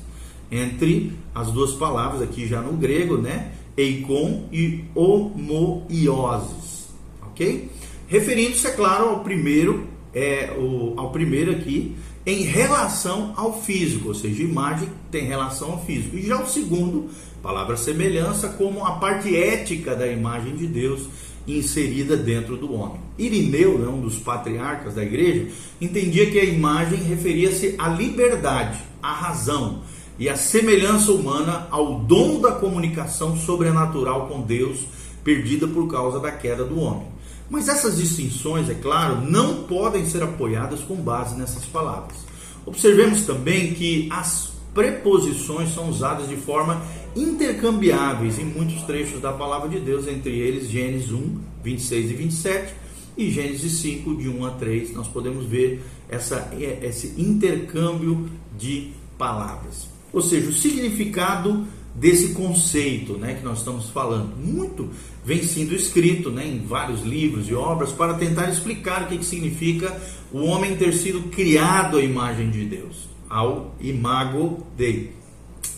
entre 0.50 1.12
as 1.34 1.52
duas 1.52 1.74
palavras 1.74 2.22
aqui 2.22 2.46
já 2.46 2.62
no 2.62 2.72
grego, 2.72 3.18
né? 3.18 3.52
Eikon 3.76 4.48
e 4.50 4.84
homoioses, 4.94 6.88
ok? 7.22 7.70
Referindo-se, 8.08 8.66
é 8.66 8.70
claro, 8.70 9.10
ao 9.10 9.20
primeiro, 9.20 9.86
é, 10.14 10.56
o, 10.58 10.94
ao 10.96 11.10
primeiro 11.12 11.52
aqui, 11.52 11.94
em 12.26 12.42
relação 12.42 13.32
ao 13.36 13.62
físico, 13.62 14.08
ou 14.08 14.14
seja, 14.14 14.42
imagem 14.42 14.88
tem 15.12 15.26
relação 15.26 15.72
ao 15.72 15.84
físico. 15.84 16.16
E 16.16 16.26
já 16.26 16.42
o 16.42 16.46
segundo, 16.48 17.08
palavra 17.40 17.76
semelhança, 17.76 18.48
como 18.48 18.84
a 18.84 18.96
parte 18.96 19.34
ética 19.36 19.94
da 19.94 20.08
imagem 20.08 20.56
de 20.56 20.66
Deus 20.66 21.02
inserida 21.46 22.16
dentro 22.16 22.56
do 22.56 22.74
homem. 22.74 23.00
Irineu, 23.16 23.78
né, 23.78 23.86
um 23.86 24.00
dos 24.00 24.16
patriarcas 24.16 24.94
da 24.94 25.04
igreja, 25.04 25.46
entendia 25.80 26.28
que 26.28 26.40
a 26.40 26.44
imagem 26.44 26.98
referia-se 26.98 27.76
à 27.78 27.88
liberdade, 27.88 28.78
à 29.00 29.12
razão 29.12 29.82
e 30.18 30.28
à 30.28 30.36
semelhança 30.36 31.12
humana 31.12 31.68
ao 31.70 32.00
dom 32.00 32.40
da 32.40 32.52
comunicação 32.52 33.36
sobrenatural 33.36 34.26
com 34.26 34.40
Deus, 34.40 34.80
perdida 35.22 35.68
por 35.68 35.88
causa 35.88 36.18
da 36.18 36.32
queda 36.32 36.64
do 36.64 36.80
homem. 36.80 37.06
Mas 37.48 37.68
essas 37.68 37.96
distinções, 37.96 38.68
é 38.68 38.74
claro, 38.74 39.20
não 39.20 39.64
podem 39.64 40.04
ser 40.06 40.22
apoiadas 40.22 40.80
com 40.80 40.96
base 40.96 41.36
nessas 41.36 41.64
palavras. 41.64 42.18
Observemos 42.64 43.22
também 43.22 43.72
que 43.74 44.08
as 44.10 44.52
preposições 44.74 45.72
são 45.72 45.88
usadas 45.88 46.28
de 46.28 46.36
forma 46.36 46.82
intercambiáveis 47.14 48.38
em 48.38 48.44
muitos 48.44 48.82
trechos 48.82 49.20
da 49.20 49.32
palavra 49.32 49.68
de 49.68 49.78
Deus, 49.78 50.06
entre 50.06 50.38
eles 50.38 50.68
Gênesis 50.68 51.12
1, 51.12 51.38
26 51.62 52.10
e 52.10 52.14
27 52.14 52.74
e 53.16 53.30
Gênesis 53.30 53.72
5, 53.80 54.16
de 54.16 54.28
1 54.28 54.44
a 54.44 54.50
3. 54.50 54.92
Nós 54.92 55.08
podemos 55.08 55.46
ver 55.46 55.82
essa, 56.08 56.52
esse 56.82 57.14
intercâmbio 57.16 58.28
de 58.58 58.92
palavras. 59.16 59.88
Ou 60.12 60.20
seja, 60.20 60.50
o 60.50 60.52
significado 60.52 61.66
desse 61.98 62.34
conceito 62.34 63.14
né, 63.14 63.34
que 63.34 63.44
nós 63.44 63.58
estamos 63.58 63.88
falando. 63.88 64.36
Muito 64.36 64.90
vem 65.24 65.42
sendo 65.42 65.74
escrito 65.74 66.30
né, 66.30 66.46
em 66.46 66.64
vários 66.64 67.02
livros 67.02 67.48
e 67.48 67.54
obras 67.54 67.90
para 67.90 68.14
tentar 68.14 68.50
explicar 68.50 69.02
o 69.02 69.06
que, 69.06 69.18
que 69.18 69.24
significa 69.24 69.98
o 70.32 70.44
homem 70.44 70.76
ter 70.76 70.92
sido 70.92 71.28
criado 71.30 71.96
à 71.96 72.02
imagem 72.02 72.50
de 72.50 72.64
Deus, 72.64 73.08
ao 73.28 73.74
imago 73.80 74.66
Dei. 74.76 75.12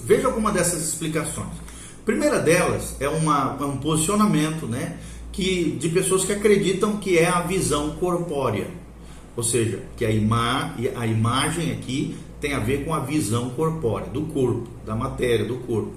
Veja 0.05 0.27
alguma 0.27 0.51
dessas 0.51 0.87
explicações. 0.87 1.53
A 2.01 2.05
primeira 2.05 2.41
delas 2.41 2.97
é, 3.01 3.09
uma, 3.09 3.53
um 3.65 3.77
posicionamento 3.77 4.67
né, 4.67 4.99
que, 5.31 5.77
de 5.79 5.89
pessoas 5.89 6.25
que 6.25 6.33
acreditam 6.33 6.97
que 6.97 7.17
é 7.17 7.27
a 7.27 7.41
visão 7.41 7.91
corpórea. 7.93 8.67
Ou 9.37 9.43
seja, 9.45 9.81
que 9.97 10.05
a, 10.05 10.11
ima, 10.11 10.75
a 10.97 11.07
imagem 11.07 11.71
aqui 11.71 12.17
tem 12.41 12.55
a 12.55 12.59
ver 12.59 12.85
com 12.85 12.95
a 12.95 13.01
visão 13.01 13.51
corpórea, 13.51 14.09
do 14.09 14.23
corpo, 14.23 14.69
da 14.85 14.95
matéria, 14.95 15.45
do 15.45 15.57
corpo. 15.59 15.93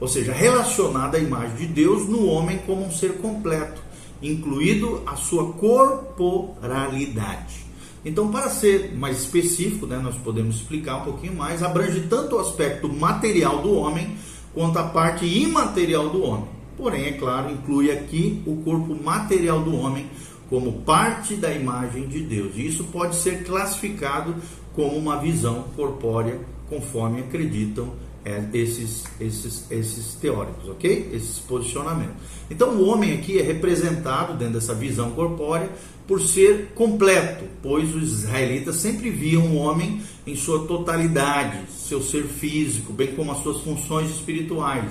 Ou 0.00 0.08
seja, 0.08 0.32
relacionada 0.32 1.16
à 1.16 1.20
imagem 1.20 1.56
de 1.56 1.66
Deus 1.66 2.08
no 2.08 2.26
homem 2.26 2.58
como 2.66 2.84
um 2.84 2.90
ser 2.90 3.18
completo, 3.18 3.80
incluído 4.20 5.02
a 5.06 5.16
sua 5.16 5.52
corporalidade. 5.52 7.64
Então, 8.04 8.30
para 8.30 8.50
ser 8.50 8.94
mais 8.94 9.20
específico, 9.20 9.86
né, 9.86 9.98
nós 9.98 10.16
podemos 10.16 10.56
explicar 10.56 10.98
um 10.98 11.04
pouquinho 11.04 11.34
mais, 11.34 11.62
abrange 11.62 12.00
tanto 12.02 12.36
o 12.36 12.38
aspecto 12.38 12.88
material 12.88 13.62
do 13.62 13.74
homem 13.74 14.16
quanto 14.52 14.78
a 14.78 14.84
parte 14.84 15.24
imaterial 15.24 16.10
do 16.10 16.22
homem. 16.22 16.48
Porém, 16.76 17.06
é 17.06 17.12
claro, 17.12 17.50
inclui 17.50 17.90
aqui 17.90 18.42
o 18.46 18.56
corpo 18.56 18.94
material 18.94 19.60
do 19.60 19.76
homem 19.76 20.06
como 20.50 20.82
parte 20.82 21.34
da 21.34 21.52
imagem 21.52 22.06
de 22.06 22.20
Deus. 22.20 22.52
E 22.56 22.66
isso 22.66 22.84
pode 22.84 23.16
ser 23.16 23.44
classificado 23.44 24.34
como 24.74 24.96
uma 24.96 25.16
visão 25.16 25.64
corpórea, 25.76 26.38
conforme 26.68 27.20
acreditam 27.20 27.92
é, 28.24 28.42
esses, 28.54 29.04
esses, 29.20 29.70
esses 29.70 30.14
teóricos, 30.14 30.68
ok? 30.68 31.10
Esses 31.12 31.38
posicionamentos. 31.38 32.16
Então, 32.50 32.70
o 32.70 32.88
homem 32.88 33.12
aqui 33.12 33.38
é 33.38 33.42
representado 33.42 34.34
dentro 34.34 34.54
dessa 34.54 34.74
visão 34.74 35.10
corpórea 35.10 35.70
por 36.06 36.20
ser 36.20 36.72
completo, 36.74 37.44
pois 37.62 37.94
os 37.94 38.24
israelitas 38.24 38.76
sempre 38.76 39.10
viam 39.10 39.42
o 39.46 39.56
homem 39.56 40.00
em 40.26 40.36
sua 40.36 40.66
totalidade, 40.66 41.58
seu 41.70 42.02
ser 42.02 42.24
físico, 42.24 42.92
bem 42.92 43.14
como 43.14 43.30
as 43.30 43.42
suas 43.42 43.60
funções 43.60 44.10
espirituais. 44.10 44.90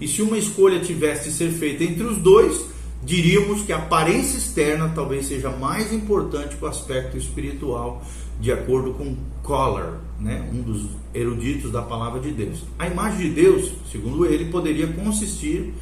E 0.00 0.08
se 0.08 0.22
uma 0.22 0.36
escolha 0.36 0.80
tivesse 0.80 1.30
de 1.30 1.34
ser 1.34 1.50
feita 1.50 1.84
entre 1.84 2.04
os 2.04 2.18
dois, 2.18 2.66
diríamos 3.02 3.62
que 3.62 3.72
a 3.72 3.76
aparência 3.76 4.38
externa 4.38 4.90
talvez 4.94 5.26
seja 5.26 5.50
mais 5.50 5.92
importante 5.92 6.56
que 6.56 6.64
o 6.64 6.68
aspecto 6.68 7.16
espiritual, 7.16 8.02
de 8.40 8.52
acordo 8.52 8.94
com 8.94 9.16
Collar, 9.42 10.00
né, 10.18 10.48
um 10.52 10.62
dos 10.62 10.86
eruditos 11.12 11.70
da 11.70 11.82
palavra 11.82 12.20
de 12.20 12.30
Deus. 12.30 12.62
A 12.78 12.86
imagem 12.86 13.28
de 13.28 13.34
Deus, 13.34 13.72
segundo 13.90 14.24
ele, 14.24 14.46
poderia 14.46 14.86
consistir 14.88 15.74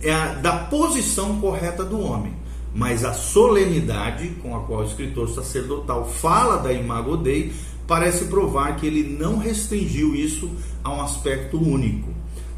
é, 0.00 0.34
da 0.36 0.52
posição 0.52 1.40
correta 1.40 1.84
do 1.84 2.00
homem, 2.00 2.32
mas 2.74 3.04
a 3.04 3.12
solenidade 3.12 4.28
com 4.42 4.56
a 4.56 4.60
qual 4.60 4.80
o 4.80 4.84
escritor 4.84 5.28
sacerdotal 5.28 6.08
fala 6.08 6.56
da 6.56 6.72
imago 6.72 7.16
Dei 7.16 7.52
parece 7.86 8.24
provar 8.26 8.76
que 8.76 8.86
ele 8.86 9.16
não 9.18 9.38
restringiu 9.38 10.14
isso 10.14 10.50
a 10.82 10.92
um 10.92 11.00
aspecto 11.00 11.56
único. 11.56 12.12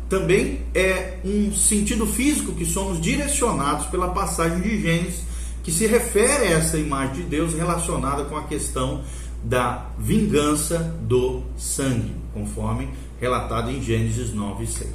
Também 0.09 0.61
é 0.75 1.19
um 1.25 1.53
sentido 1.53 2.07
físico 2.07 2.53
que 2.53 2.65
somos 2.65 3.01
direcionados 3.01 3.87
pela 3.87 4.09
passagem 4.09 4.61
de 4.61 4.81
Gênesis, 4.81 5.23
que 5.65 5.73
se 5.73 5.87
refere 5.87 6.47
a 6.47 6.59
essa 6.59 6.79
imagem 6.79 7.17
de 7.17 7.23
Deus 7.25 7.55
relacionada 7.55 8.25
com 8.25 8.37
a 8.37 8.45
questão 8.45 9.03
da 9.43 9.87
vingança 9.99 10.79
do 11.03 11.43
sangue, 11.57 12.13
conforme 12.33 12.89
relatado 13.21 13.71
em 13.71 13.83
Gênesis 13.83 14.33
9 14.33 14.65
e 14.65 14.67
6. 14.67 14.89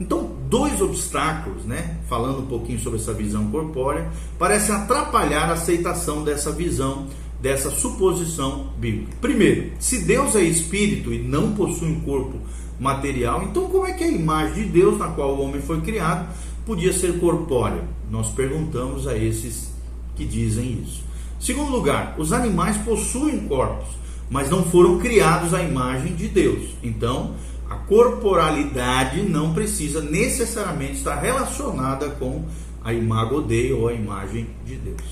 Então, 0.00 0.32
dois 0.48 0.80
obstáculos, 0.80 1.64
né, 1.64 1.98
falando 2.08 2.40
um 2.40 2.46
pouquinho 2.46 2.80
sobre 2.80 2.98
essa 2.98 3.12
visão 3.12 3.50
corpórea, 3.50 4.10
parecem 4.38 4.74
atrapalhar 4.74 5.48
a 5.48 5.52
aceitação 5.52 6.24
dessa 6.24 6.50
visão, 6.50 7.06
dessa 7.40 7.70
suposição 7.70 8.72
bíblica. 8.78 9.16
Primeiro, 9.20 9.72
se 9.78 10.04
Deus 10.04 10.34
é 10.34 10.42
espírito 10.42 11.12
e 11.12 11.18
não 11.18 11.52
possui 11.52 11.88
um 11.88 12.00
corpo 12.00 12.38
material. 12.82 13.44
Então, 13.44 13.68
como 13.68 13.86
é 13.86 13.92
que 13.92 14.04
a 14.04 14.08
imagem 14.08 14.64
de 14.64 14.70
Deus, 14.70 14.98
na 14.98 15.08
qual 15.08 15.36
o 15.36 15.42
homem 15.42 15.60
foi 15.60 15.80
criado, 15.80 16.28
podia 16.66 16.92
ser 16.92 17.18
corpórea? 17.18 17.84
Nós 18.10 18.28
perguntamos 18.30 19.06
a 19.06 19.16
esses 19.16 19.72
que 20.16 20.24
dizem 20.24 20.82
isso. 20.82 21.04
Segundo 21.42 21.72
lugar, 21.72 22.14
os 22.18 22.32
animais 22.32 22.76
possuem 22.76 23.48
corpos, 23.48 23.88
mas 24.30 24.48
não 24.48 24.62
foram 24.62 25.00
criados 25.00 25.52
à 25.52 25.60
imagem 25.60 26.14
de 26.14 26.28
Deus. 26.28 26.70
Então, 26.80 27.34
a 27.68 27.74
corporalidade 27.74 29.22
não 29.22 29.52
precisa 29.52 30.00
necessariamente 30.00 30.98
estar 30.98 31.16
relacionada 31.16 32.10
com 32.10 32.44
a 32.84 32.94
imago 32.94 33.42
Dei 33.42 33.72
ou 33.72 33.88
a 33.88 33.92
imagem 33.92 34.50
de 34.64 34.76
Deus. 34.76 35.02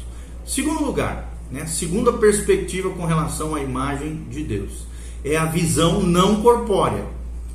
Segundo 0.47 0.85
lugar, 0.85 1.37
né, 1.51 1.67
segunda 1.67 2.13
perspectiva 2.13 2.91
com 2.91 3.07
relação 3.07 3.57
à 3.57 3.61
imagem 3.61 4.25
de 4.31 4.45
Deus, 4.45 4.87
é 5.25 5.37
a 5.37 5.47
visão 5.47 6.01
não 6.01 6.43
corpórea. 6.43 7.07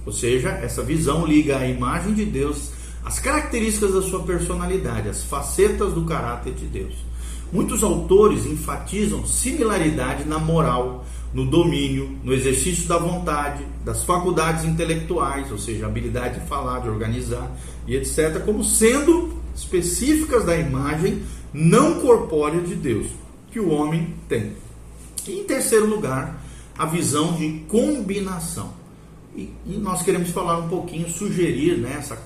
Ou 0.06 0.12
seja, 0.12 0.50
essa 0.50 0.84
visão 0.84 1.26
liga 1.26 1.60
a 1.60 1.66
imagem 1.66 2.14
de 2.14 2.26
Deus 2.26 2.72
às 3.06 3.20
características 3.20 3.94
da 3.94 4.02
sua 4.02 4.24
personalidade, 4.24 5.08
às 5.08 5.24
facetas 5.24 5.94
do 5.94 6.04
caráter 6.04 6.54
de 6.54 6.66
Deus. 6.66 7.15
Muitos 7.52 7.84
autores 7.84 8.46
enfatizam 8.46 9.26
similaridade 9.26 10.26
na 10.26 10.40
moral, 10.40 11.06
no 11.34 11.46
domínio, 11.46 12.18
no 12.24 12.34
exercício 12.34 12.88
da 12.88 12.98
vontade, 12.98 13.66
das 13.84 14.04
faculdades 14.04 14.64
intelectuais, 14.64 15.52
ou 15.52 15.58
seja, 15.58 15.86
habilidade 15.86 16.40
de 16.40 16.48
falar, 16.48 16.80
de 16.80 16.90
organizar 16.90 17.52
e 17.88 17.96
etc., 17.96 18.42
como 18.46 18.64
sendo 18.64 19.34
específicas 19.56 20.46
da 20.46 20.58
imagem 20.58 21.24
não 21.54 22.00
corpórea 22.02 22.62
de 22.62 22.76
Deus 22.76 23.08
que 23.52 23.60
o 23.60 23.70
homem 23.70 24.14
tem. 24.28 24.54
E 25.28 25.40
em 25.40 25.44
terceiro 25.44 25.86
lugar, 25.86 26.42
a 26.78 26.86
visão 26.86 27.34
de 27.34 27.64
combinação. 27.68 28.74
E, 29.36 29.50
e 29.66 29.78
nós 29.78 30.02
queremos 30.02 30.30
falar 30.30 30.58
um 30.58 30.68
pouquinho, 30.68 31.10
sugerir 31.10 31.78
né, 31.78 31.96
essa 31.98 32.18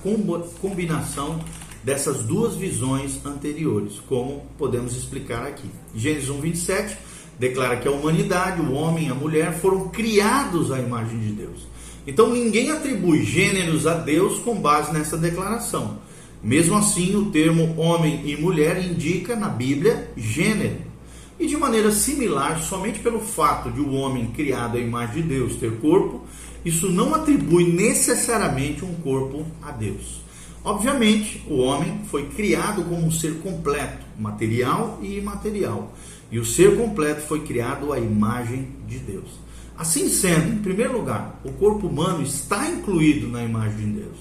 combinação 0.60 1.40
dessas 1.82 2.22
duas 2.22 2.54
visões 2.54 3.24
anteriores, 3.24 3.94
como 4.08 4.44
podemos 4.58 4.96
explicar 4.96 5.46
aqui. 5.46 5.68
Gênesis 5.94 6.28
1, 6.28 6.40
27 6.40 6.98
declara 7.38 7.78
que 7.78 7.88
a 7.88 7.90
humanidade, 7.90 8.60
o 8.60 8.72
homem 8.72 9.08
e 9.08 9.10
a 9.10 9.14
mulher 9.14 9.58
foram 9.58 9.88
criados 9.88 10.70
à 10.70 10.78
imagem 10.78 11.18
de 11.18 11.32
Deus. 11.32 11.66
Então 12.06 12.28
ninguém 12.30 12.70
atribui 12.70 13.24
gêneros 13.24 13.86
a 13.86 13.94
Deus 13.94 14.38
com 14.40 14.54
base 14.54 14.92
nessa 14.92 15.16
declaração. 15.16 15.98
Mesmo 16.42 16.76
assim, 16.76 17.16
o 17.16 17.30
termo 17.30 17.74
homem 17.80 18.22
e 18.24 18.36
mulher 18.36 18.82
indica 18.82 19.34
na 19.34 19.48
Bíblia 19.48 20.10
gênero. 20.16 20.90
E 21.38 21.46
de 21.46 21.56
maneira 21.56 21.90
similar, 21.90 22.62
somente 22.62 22.98
pelo 22.98 23.20
fato 23.20 23.70
de 23.70 23.80
o 23.80 23.92
homem 23.92 24.26
criado 24.26 24.76
à 24.76 24.80
imagem 24.80 25.22
de 25.22 25.28
Deus 25.28 25.56
ter 25.56 25.72
corpo, 25.78 26.26
isso 26.62 26.90
não 26.90 27.14
atribui 27.14 27.64
necessariamente 27.72 28.84
um 28.84 28.94
corpo 28.96 29.46
a 29.62 29.70
Deus. 29.70 30.20
Obviamente, 30.64 31.42
o 31.48 31.58
homem 31.58 32.02
foi 32.10 32.26
criado 32.26 32.84
como 32.84 33.06
um 33.06 33.10
ser 33.10 33.40
completo, 33.40 34.04
material 34.18 34.98
e 35.02 35.18
imaterial. 35.18 35.92
E 36.30 36.38
o 36.38 36.44
ser 36.44 36.76
completo 36.76 37.22
foi 37.22 37.40
criado 37.40 37.92
à 37.92 37.98
imagem 37.98 38.68
de 38.86 38.98
Deus. 38.98 39.28
Assim 39.76 40.08
sendo, 40.08 40.52
em 40.52 40.58
primeiro 40.58 40.92
lugar, 40.92 41.40
o 41.44 41.52
corpo 41.52 41.86
humano 41.86 42.22
está 42.22 42.68
incluído 42.68 43.28
na 43.28 43.42
imagem 43.42 43.86
de 43.86 44.00
Deus. 44.00 44.18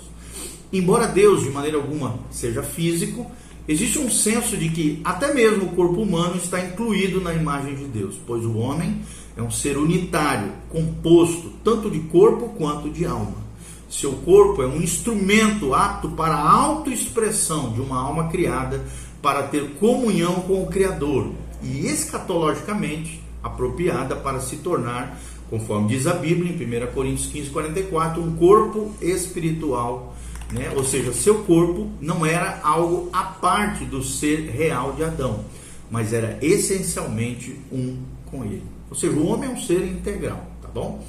Embora 0.72 1.08
Deus, 1.08 1.44
de 1.44 1.50
maneira 1.50 1.78
alguma, 1.78 2.20
seja 2.32 2.64
físico, 2.64 3.30
Existe 3.70 4.00
um 4.00 4.10
senso 4.10 4.58
de 4.58 4.68
que 4.68 5.00
até 5.04 5.32
mesmo 5.32 5.66
o 5.66 5.76
corpo 5.76 6.02
humano 6.02 6.38
está 6.38 6.60
incluído 6.60 7.22
na 7.22 7.36
imagem 7.36 7.76
de 7.76 7.84
Deus, 7.84 8.16
pois 8.26 8.44
o 8.44 8.58
homem 8.58 9.02
é 9.38 9.44
um 9.44 9.52
ser 9.52 9.78
unitário, 9.78 10.52
composto 10.70 11.54
tanto 11.64 11.88
de 11.88 12.00
corpo 12.00 12.50
quanto 12.58 12.90
de 12.90 13.06
alma. 13.06 13.49
Seu 13.90 14.14
corpo 14.14 14.62
é 14.62 14.68
um 14.68 14.82
instrumento 14.82 15.74
apto 15.74 16.10
para 16.10 16.36
a 16.36 16.52
autoexpressão 16.52 17.74
de 17.74 17.82
uma 17.82 18.00
alma 18.00 18.28
criada 18.30 18.86
para 19.22 19.44
ter 19.44 19.72
comunhão 19.80 20.42
com 20.42 20.64
o 20.64 20.68
Criador 20.68 21.32
e 21.64 21.88
escatologicamente 21.88 23.22
apropriada 23.44 24.16
para 24.16 24.40
se 24.40 24.58
tornar, 24.58 25.20
conforme 25.50 25.90
diz 25.90 26.06
a 26.06 26.14
Bíblia 26.14 26.52
em 26.52 26.86
1 26.88 26.94
Coríntios 26.94 27.28
15, 27.28 27.50
44, 27.50 28.22
um 28.22 28.36
corpo 28.36 28.94
espiritual 29.02 30.16
né? 30.52 30.72
Ou 30.76 30.84
seja, 30.84 31.14
seu 31.14 31.44
corpo 31.44 31.90
não 32.02 32.26
era 32.26 32.60
algo 32.64 33.10
à 33.14 33.24
parte 33.24 33.86
do 33.86 34.04
ser 34.04 34.50
real 34.50 34.94
de 34.94 35.04
Adão, 35.04 35.46
mas 35.90 36.12
era 36.14 36.38
essencialmente 36.42 37.60
um 37.72 37.98
com 38.26 38.44
ele. 38.44 38.64
Ou 38.90 38.96
seja, 38.96 39.14
o 39.14 39.28
homem 39.28 39.50
é 39.50 39.54
um 39.54 39.60
ser 39.60 39.86
integral, 39.86 40.44
tá 40.62 40.68
bom? 40.74 41.04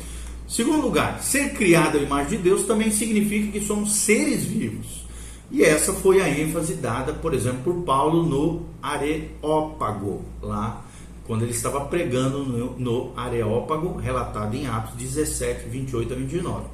Segundo 0.50 0.82
lugar, 0.82 1.22
ser 1.22 1.52
criado 1.52 1.96
à 1.96 2.00
imagem 2.00 2.38
de 2.38 2.38
Deus 2.38 2.64
também 2.64 2.90
significa 2.90 3.52
que 3.52 3.64
somos 3.64 3.92
seres 3.92 4.42
vivos. 4.42 5.04
E 5.48 5.62
essa 5.62 5.92
foi 5.92 6.20
a 6.20 6.28
ênfase 6.28 6.74
dada, 6.74 7.12
por 7.12 7.34
exemplo, 7.34 7.60
por 7.62 7.84
Paulo 7.84 8.24
no 8.24 8.66
Areópago, 8.82 10.24
lá 10.42 10.84
quando 11.24 11.42
ele 11.42 11.52
estava 11.52 11.82
pregando 11.82 12.44
no, 12.44 12.76
no 12.76 13.12
Areópago, 13.16 13.96
relatado 13.98 14.56
em 14.56 14.66
Atos 14.66 14.96
17, 14.96 15.68
28 15.68 16.12
a 16.12 16.16
29 16.16 16.64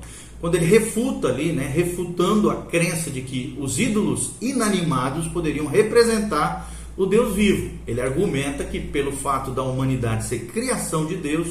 quando 0.41 0.55
ele 0.55 0.67
refuta 0.67 1.29
ali, 1.29 1.53
né, 1.53 1.67
refutando 1.67 2.51
a 2.51 2.57
crença 2.57 3.11
de 3.11 3.23
que 3.23 3.57
os 3.59 3.79
ídolos 3.81 4.33
inanimados 4.41 5.27
poderiam 5.29 5.67
representar 5.67 6.71
o 6.97 7.07
Deus 7.07 7.35
vivo. 7.35 7.71
Ele 7.87 8.01
argumenta 8.01 8.63
que 8.65 8.79
pelo 8.79 9.13
fato 9.13 9.51
da 9.51 9.63
humanidade 9.63 10.27
ser 10.27 10.41
criação 10.47 11.07
de 11.07 11.17
Deus 11.17 11.49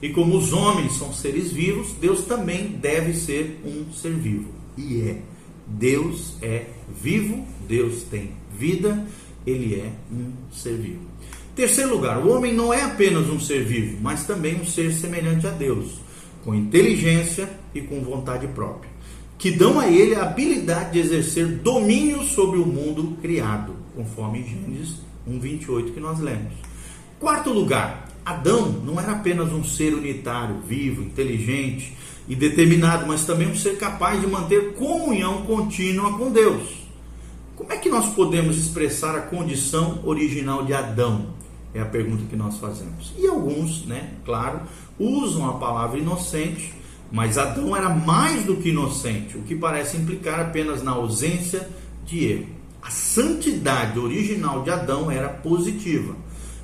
e 0.00 0.10
como 0.10 0.36
os 0.36 0.52
homens 0.52 0.92
são 0.96 1.12
seres 1.12 1.50
vivos, 1.50 1.92
Deus 2.00 2.24
também 2.24 2.68
deve 2.68 3.14
ser 3.14 3.60
um 3.64 3.92
ser 3.92 4.12
vivo. 4.12 4.48
E 4.76 5.00
é. 5.02 5.22
Deus 5.66 6.34
é 6.40 6.66
vivo, 6.88 7.46
Deus 7.68 8.02
tem 8.04 8.30
vida, 8.58 9.06
ele 9.46 9.74
é 9.74 9.92
um 10.10 10.32
ser 10.50 10.76
vivo. 10.76 11.00
Terceiro 11.54 11.90
lugar, 11.90 12.24
o 12.24 12.30
homem 12.30 12.54
não 12.54 12.72
é 12.72 12.82
apenas 12.82 13.28
um 13.28 13.38
ser 13.38 13.64
vivo, 13.64 13.98
mas 14.00 14.24
também 14.24 14.58
um 14.58 14.64
ser 14.64 14.92
semelhante 14.92 15.46
a 15.46 15.50
Deus 15.50 16.00
com 16.44 16.54
inteligência 16.54 17.50
e 17.74 17.80
com 17.82 18.00
vontade 18.00 18.46
própria, 18.48 18.90
que 19.36 19.50
dão 19.50 19.78
a 19.78 19.88
ele 19.88 20.14
a 20.14 20.22
habilidade 20.22 20.92
de 20.92 21.00
exercer 21.00 21.46
domínio 21.46 22.22
sobre 22.22 22.58
o 22.58 22.64
mundo 22.64 23.18
criado, 23.20 23.76
conforme 23.94 24.42
Gênesis 24.42 24.96
1:28 25.28 25.92
que 25.92 26.00
nós 26.00 26.20
lemos. 26.20 26.54
Quarto 27.20 27.50
lugar, 27.50 28.07
Adão 28.28 28.70
não 28.84 29.00
era 29.00 29.12
apenas 29.12 29.50
um 29.52 29.64
ser 29.64 29.94
unitário, 29.94 30.56
vivo, 30.66 31.02
inteligente 31.02 31.94
e 32.28 32.36
determinado, 32.36 33.06
mas 33.06 33.24
também 33.24 33.48
um 33.48 33.56
ser 33.56 33.78
capaz 33.78 34.20
de 34.20 34.26
manter 34.26 34.74
comunhão 34.74 35.42
contínua 35.46 36.16
com 36.18 36.30
Deus. 36.30 36.86
Como 37.56 37.72
é 37.72 37.78
que 37.78 37.88
nós 37.88 38.12
podemos 38.12 38.58
expressar 38.58 39.16
a 39.16 39.22
condição 39.22 40.00
original 40.04 40.62
de 40.62 40.74
Adão? 40.74 41.38
É 41.72 41.80
a 41.80 41.86
pergunta 41.86 42.24
que 42.28 42.36
nós 42.36 42.58
fazemos. 42.58 43.14
E 43.18 43.26
alguns, 43.26 43.86
né, 43.86 44.10
claro, 44.26 44.60
usam 44.98 45.48
a 45.48 45.54
palavra 45.54 45.98
inocente, 45.98 46.74
mas 47.10 47.38
Adão 47.38 47.74
era 47.74 47.88
mais 47.88 48.44
do 48.44 48.56
que 48.56 48.68
inocente, 48.68 49.38
o 49.38 49.42
que 49.42 49.54
parece 49.54 49.96
implicar 49.96 50.38
apenas 50.38 50.82
na 50.82 50.90
ausência 50.90 51.66
de 52.04 52.26
erro. 52.26 52.46
A 52.82 52.90
santidade 52.90 53.98
original 53.98 54.62
de 54.62 54.70
Adão 54.70 55.10
era 55.10 55.30
positiva, 55.30 56.14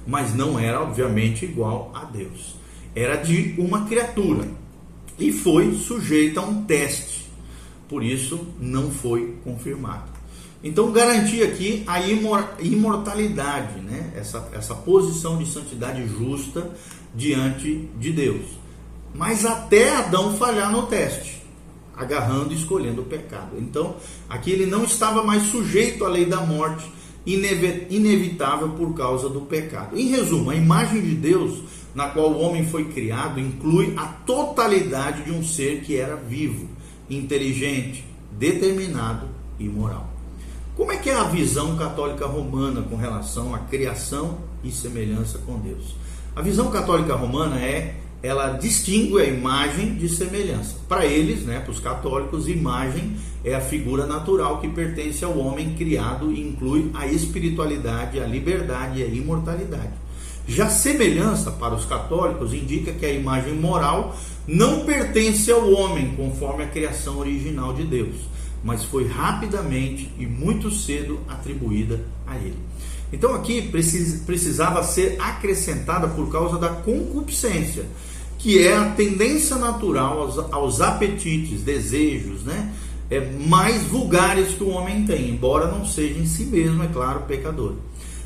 mas 0.06 0.34
não 0.34 0.58
era, 0.58 0.80
obviamente, 0.80 1.44
igual 1.44 1.90
a 1.94 2.04
Deus. 2.04 2.56
Era 2.94 3.16
de 3.16 3.54
uma 3.58 3.86
criatura 3.86 4.48
e 5.18 5.32
foi 5.32 5.74
sujeita 5.74 6.40
a 6.40 6.44
um 6.44 6.64
teste, 6.64 7.30
por 7.88 8.02
isso 8.02 8.46
não 8.60 8.90
foi 8.90 9.36
confirmado. 9.44 10.14
Então, 10.62 10.90
garantir 10.90 11.42
aqui 11.42 11.84
a 11.86 12.00
imortalidade, 12.58 13.80
né? 13.80 14.12
essa, 14.16 14.48
essa 14.52 14.74
posição 14.74 15.36
de 15.36 15.46
santidade 15.46 16.06
justa 16.08 16.70
diante 17.14 17.86
de 17.98 18.10
Deus. 18.10 18.46
Mas 19.14 19.44
até 19.44 19.94
Adão 19.94 20.34
falhar 20.38 20.72
no 20.72 20.86
teste, 20.86 21.42
agarrando 21.94 22.54
e 22.54 22.56
escolhendo 22.56 23.02
o 23.02 23.04
pecado. 23.04 23.58
Então, 23.58 23.96
aqui 24.26 24.50
ele 24.50 24.64
não 24.64 24.84
estava 24.84 25.22
mais 25.22 25.42
sujeito 25.44 26.02
à 26.02 26.08
lei 26.08 26.24
da 26.24 26.40
morte, 26.40 26.90
inevitável 27.26 28.70
por 28.70 28.94
causa 28.94 29.28
do 29.28 29.42
pecado. 29.42 29.98
Em 29.98 30.08
resumo, 30.08 30.50
a 30.50 30.54
imagem 30.54 31.00
de 31.00 31.14
Deus 31.14 31.62
na 31.94 32.08
qual 32.08 32.32
o 32.32 32.40
homem 32.40 32.66
foi 32.66 32.86
criado 32.86 33.38
inclui 33.38 33.94
a 33.96 34.06
totalidade 34.06 35.22
de 35.22 35.30
um 35.30 35.44
ser 35.44 35.82
que 35.82 35.96
era 35.96 36.16
vivo, 36.16 36.68
inteligente, 37.08 38.04
determinado 38.32 39.28
e 39.58 39.68
moral. 39.68 40.10
Como 40.76 40.90
é 40.90 40.96
que 40.96 41.08
é 41.08 41.14
a 41.14 41.24
visão 41.24 41.76
católica 41.76 42.26
romana 42.26 42.82
com 42.82 42.96
relação 42.96 43.54
à 43.54 43.58
criação 43.60 44.38
e 44.64 44.72
semelhança 44.72 45.38
com 45.38 45.58
Deus? 45.58 45.94
A 46.34 46.42
visão 46.42 46.68
católica 46.68 47.14
romana 47.14 47.60
é 47.60 47.94
ela 48.24 48.52
distingue 48.52 49.20
a 49.20 49.24
imagem 49.26 49.96
de 49.96 50.08
semelhança. 50.08 50.76
Para 50.88 51.04
eles, 51.04 51.42
né, 51.42 51.60
para 51.60 51.70
os 51.70 51.78
católicos, 51.78 52.48
imagem 52.48 53.16
é 53.44 53.54
a 53.54 53.60
figura 53.60 54.06
natural 54.06 54.62
que 54.62 54.68
pertence 54.68 55.22
ao 55.22 55.36
homem 55.36 55.74
criado 55.74 56.32
e 56.32 56.40
inclui 56.40 56.90
a 56.94 57.06
espiritualidade, 57.06 58.18
a 58.18 58.26
liberdade 58.26 59.00
e 59.00 59.02
a 59.02 59.06
imortalidade. 59.06 59.92
Já 60.48 60.70
semelhança 60.70 61.50
para 61.50 61.74
os 61.74 61.84
católicos 61.84 62.54
indica 62.54 62.92
que 62.92 63.04
a 63.04 63.12
imagem 63.12 63.56
moral 63.56 64.16
não 64.48 64.86
pertence 64.86 65.52
ao 65.52 65.70
homem 65.70 66.14
conforme 66.16 66.64
a 66.64 66.68
criação 66.68 67.18
original 67.18 67.74
de 67.74 67.84
Deus, 67.84 68.16
mas 68.64 68.84
foi 68.84 69.06
rapidamente 69.06 70.10
e 70.18 70.24
muito 70.24 70.70
cedo 70.70 71.20
atribuída 71.28 72.00
a 72.26 72.36
ele. 72.36 72.56
Então 73.12 73.34
aqui 73.34 73.70
precisava 74.26 74.82
ser 74.82 75.16
acrescentada 75.20 76.08
por 76.08 76.32
causa 76.32 76.58
da 76.58 76.70
concupiscência, 76.70 77.84
que 78.44 78.58
é 78.58 78.76
a 78.76 78.90
tendência 78.90 79.56
natural 79.56 80.20
aos, 80.20 80.38
aos 80.52 80.80
apetites, 80.82 81.62
desejos, 81.62 82.42
né? 82.42 82.74
É, 83.10 83.18
mais 83.18 83.84
vulgares 83.84 84.52
que 84.52 84.62
o 84.62 84.68
homem 84.68 85.06
tem, 85.06 85.30
embora 85.30 85.66
não 85.66 85.86
seja 85.86 86.18
em 86.18 86.26
si 86.26 86.44
mesmo, 86.44 86.82
é 86.82 86.88
claro, 86.88 87.20
pecador. 87.20 87.72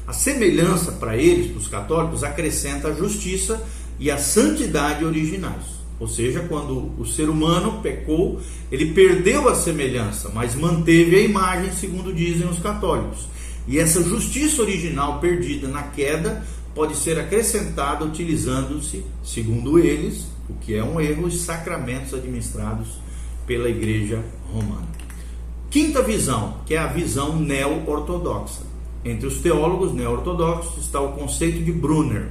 A 0.09 0.13
semelhança 0.13 0.91
para 0.91 1.17
eles, 1.17 1.53
para 1.53 1.59
os 1.59 1.69
católicos, 1.69 2.25
acrescenta 2.25 2.89
a 2.89 2.93
justiça 2.93 3.65
e 3.97 4.11
a 4.11 4.19
santidade 4.19 5.05
originais. 5.05 5.79
Ou 6.01 6.09
seja, 6.09 6.41
quando 6.49 6.93
o 6.99 7.07
ser 7.07 7.29
humano 7.29 7.81
pecou, 7.81 8.41
ele 8.73 8.87
perdeu 8.87 9.49
a 9.49 9.55
semelhança, 9.55 10.33
mas 10.35 10.57
manteve 10.57 11.15
a 11.15 11.21
imagem, 11.21 11.71
segundo 11.71 12.13
dizem 12.13 12.49
os 12.49 12.59
católicos 12.59 13.29
E 13.69 13.79
essa 13.79 14.03
justiça 14.03 14.63
original 14.63 15.21
perdida 15.21 15.69
na 15.69 15.85
queda 15.85 16.45
pode 16.79 16.95
ser 16.95 17.19
acrescentada 17.19 18.05
utilizando-se, 18.05 19.05
segundo 19.25 19.81
eles, 19.81 20.29
o 20.49 20.55
que 20.55 20.77
é 20.77 20.85
um 20.85 21.01
erro, 21.01 21.27
os 21.27 21.41
sacramentos 21.41 22.15
administrados 22.15 23.01
pela 23.49 23.69
Igreja 23.69 24.25
Romana. 24.53 24.87
Quinta 25.69 26.01
visão, 26.05 26.59
que 26.65 26.75
é 26.75 26.79
a 26.79 26.87
visão 26.87 27.35
neo-ortodoxa. 27.35 28.63
Entre 29.05 29.27
os 29.27 29.41
teólogos 29.41 29.93
neo-ortodoxos 29.93 30.85
está 30.85 31.01
o 31.01 31.15
conceito 31.15 31.65
de 31.65 31.73
Brunner, 31.73 32.29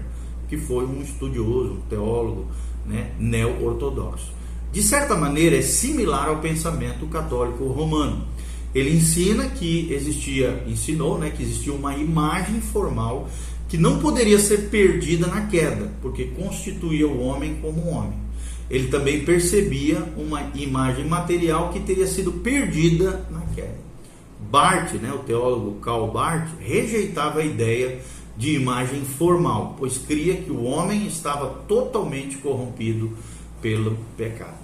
que 0.48 0.56
foi 0.56 0.86
um 0.86 1.02
estudioso, 1.02 1.74
um 1.74 1.82
teólogo 1.90 2.48
né, 2.86 3.12
neo-ortodoxo. 3.20 4.32
De 4.72 4.82
certa 4.82 5.14
maneira, 5.18 5.58
é 5.58 5.62
similar 5.62 6.30
ao 6.30 6.38
pensamento 6.38 7.06
católico 7.08 7.66
romano. 7.66 8.26
Ele 8.74 8.96
ensina 8.96 9.50
que 9.50 9.92
existia, 9.92 10.64
ensinou 10.68 11.18
né, 11.18 11.32
que 11.36 11.44
existia 11.44 11.74
uma 11.74 11.98
imagem 11.98 12.62
formal 12.62 13.28
que 13.68 13.78
não 13.78 14.00
poderia 14.00 14.40
ser 14.40 14.70
perdida 14.70 15.28
na 15.28 15.48
queda, 15.48 15.92
porque 16.02 16.26
constituía 16.26 17.08
o 17.08 17.20
homem 17.20 17.56
como 17.62 17.88
homem 17.90 18.28
ele 18.70 18.90
também 18.90 19.24
percebia 19.24 20.04
uma 20.18 20.52
imagem 20.54 21.06
material 21.06 21.70
que 21.72 21.80
teria 21.80 22.08
sido 22.08 22.34
perdida 22.34 23.26
na 23.30 23.42
queda. 23.56 23.88
Barth, 24.40 24.94
né, 24.96 25.12
o 25.14 25.20
teólogo 25.20 25.80
Karl 25.80 26.08
Barth, 26.08 26.50
rejeitava 26.60 27.40
a 27.40 27.46
ideia 27.46 28.02
de 28.36 28.54
imagem 28.54 29.04
formal, 29.04 29.76
pois 29.80 29.98
cria 29.98 30.36
que 30.36 30.52
o 30.52 30.64
homem 30.64 31.08
estava 31.08 31.48
totalmente 31.68 32.38
corrompido 32.38 33.18
pelo 33.62 33.98
pecado. 34.16 34.58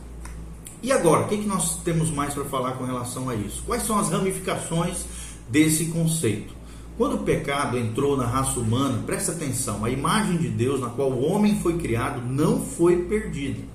E 0.81 0.91
agora, 0.91 1.25
o 1.25 1.29
que, 1.29 1.37
que 1.37 1.47
nós 1.47 1.77
temos 1.77 2.11
mais 2.11 2.33
para 2.33 2.43
falar 2.45 2.73
com 2.73 2.83
relação 2.83 3.29
a 3.29 3.35
isso? 3.35 3.63
Quais 3.65 3.83
são 3.83 3.97
as 3.97 4.09
ramificações 4.09 5.05
desse 5.49 5.85
conceito? 5.85 6.53
Quando 6.97 7.15
o 7.15 7.23
pecado 7.23 7.77
entrou 7.77 8.15
na 8.15 8.25
raça 8.25 8.59
humana, 8.59 9.01
presta 9.05 9.31
atenção, 9.31 9.83
a 9.83 9.89
imagem 9.89 10.37
de 10.37 10.49
Deus 10.49 10.79
na 10.79 10.89
qual 10.89 11.11
o 11.11 11.23
homem 11.23 11.59
foi 11.59 11.77
criado 11.77 12.21
não 12.21 12.61
foi 12.61 13.03
perdida 13.03 13.73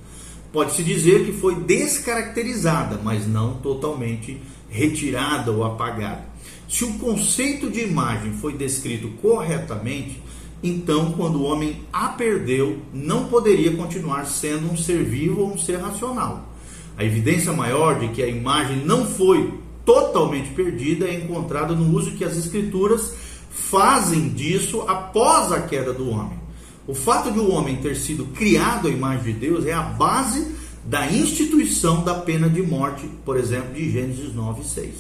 pode-se 0.52 0.83
dizer 0.83 1.24
que 1.24 1.33
foi 1.33 1.54
descaracterizada, 1.57 2.98
mas 3.02 3.26
não 3.26 3.54
totalmente 3.54 4.40
retirada 4.68 5.50
ou 5.50 5.64
apagada. 5.64 6.26
Se 6.68 6.85
o 6.85 6.94
conceito 6.94 7.70
de 7.70 7.81
imagem 7.81 8.33
foi 8.33 8.54
descrito 8.54 9.09
corretamente, 9.22 10.22
então, 10.62 11.12
quando 11.12 11.37
o 11.37 11.44
homem 11.44 11.85
a 11.92 12.09
perdeu, 12.09 12.78
não 12.92 13.28
poderia 13.28 13.76
continuar 13.76 14.26
sendo 14.26 14.70
um 14.72 14.76
ser 14.76 15.04
vivo 15.04 15.42
ou 15.42 15.52
um 15.52 15.59
ser 15.59 15.76
racional. 15.76 16.48
A 16.96 17.04
evidência 17.04 17.52
maior 17.52 18.00
de 18.00 18.09
que 18.09 18.22
a 18.22 18.26
imagem 18.26 18.85
não 18.85 19.07
foi 19.07 19.54
totalmente 19.88 20.51
perdida 20.51 21.07
é 21.07 21.14
encontrada 21.14 21.74
no 21.74 21.96
uso 21.96 22.11
que 22.11 22.22
as 22.22 22.37
escrituras 22.37 23.14
fazem 23.51 24.29
disso 24.29 24.83
após 24.83 25.51
a 25.51 25.62
queda 25.62 25.94
do 25.94 26.11
homem. 26.11 26.38
O 26.87 26.92
fato 26.94 27.33
de 27.33 27.38
o 27.38 27.51
homem 27.51 27.77
ter 27.77 27.96
sido 27.96 28.27
criado 28.27 28.87
à 28.87 28.90
imagem 28.90 29.33
de 29.33 29.40
Deus 29.40 29.64
é 29.64 29.72
a 29.72 29.81
base 29.81 30.55
da 30.85 31.11
instituição 31.11 32.05
da 32.05 32.16
pena 32.16 32.51
de 32.51 32.61
morte, 32.61 33.09
por 33.24 33.38
exemplo, 33.38 33.72
de 33.72 33.90
Gênesis 33.90 34.35
9, 34.35 34.62
6. 34.62 34.90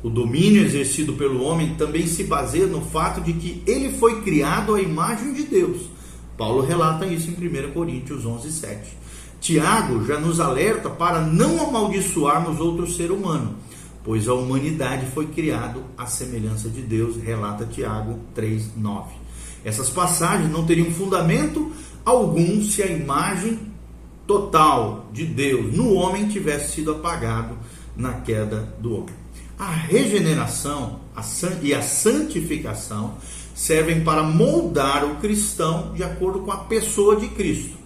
O 0.00 0.08
domínio 0.08 0.62
exercido 0.62 1.14
pelo 1.14 1.42
homem 1.42 1.74
também 1.74 2.06
se 2.06 2.22
baseia 2.22 2.68
no 2.68 2.82
fato 2.82 3.20
de 3.20 3.32
que 3.32 3.64
ele 3.66 3.98
foi 3.98 4.22
criado 4.22 4.76
à 4.76 4.80
imagem 4.80 5.32
de 5.32 5.42
Deus. 5.42 5.90
Paulo 6.38 6.62
relata 6.62 7.04
isso 7.04 7.28
em 7.28 7.34
1 7.34 7.72
Coríntios 7.72 8.24
11, 8.24 8.52
7. 8.52 8.96
Tiago 9.40 10.04
já 10.04 10.20
nos 10.20 10.38
alerta 10.38 10.88
para 10.88 11.20
não 11.20 11.66
amaldiçoarmos 11.66 12.60
outro 12.60 12.88
ser 12.88 13.10
humano, 13.10 13.56
pois 14.04 14.28
a 14.28 14.34
humanidade 14.34 15.06
foi 15.06 15.26
criado 15.26 15.84
à 15.96 16.06
semelhança 16.06 16.68
de 16.68 16.82
Deus, 16.82 17.16
relata 17.16 17.66
Tiago 17.66 18.18
3, 18.34 18.76
9. 18.76 19.14
Essas 19.64 19.90
passagens 19.90 20.50
não 20.50 20.64
teriam 20.64 20.90
fundamento 20.90 21.72
algum 22.04 22.62
se 22.62 22.82
a 22.82 22.86
imagem 22.86 23.58
total 24.26 25.10
de 25.12 25.26
Deus 25.26 25.74
no 25.74 25.92
homem 25.94 26.28
tivesse 26.28 26.76
sido 26.76 26.92
apagado 26.92 27.58
na 27.96 28.14
queda 28.14 28.72
do 28.78 28.94
homem. 28.94 29.14
A 29.58 29.70
regeneração 29.70 31.00
e 31.62 31.74
a 31.74 31.82
santificação 31.82 33.18
servem 33.54 34.02
para 34.02 34.22
moldar 34.22 35.04
o 35.04 35.16
cristão 35.16 35.92
de 35.92 36.02
acordo 36.02 36.40
com 36.40 36.50
a 36.50 36.58
pessoa 36.58 37.16
de 37.16 37.28
Cristo, 37.28 37.76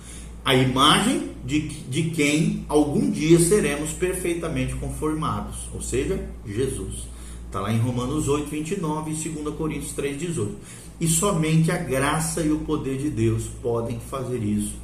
a 0.45 0.55
imagem 0.55 1.31
de, 1.45 1.69
de 1.69 2.11
quem 2.11 2.65
algum 2.69 3.11
dia 3.11 3.39
seremos 3.41 3.91
perfeitamente 3.93 4.75
conformados, 4.75 5.69
ou 5.73 5.81
seja, 5.81 6.29
Jesus. 6.47 7.09
Está 7.47 7.61
lá 7.61 7.73
em 7.73 7.79
Romanos 7.79 8.29
8, 8.29 8.51
29 8.51 9.13
e 9.13 9.29
2 9.29 9.55
Coríntios 9.55 9.93
3, 9.93 10.19
18. 10.19 10.57
E 11.01 11.07
somente 11.09 11.71
a 11.71 11.77
graça 11.77 12.43
e 12.43 12.51
o 12.51 12.59
poder 12.61 12.99
de 12.99 13.11
Deus 13.11 13.45
podem 13.63 13.99
fazer 14.01 14.43
isso 14.43 14.75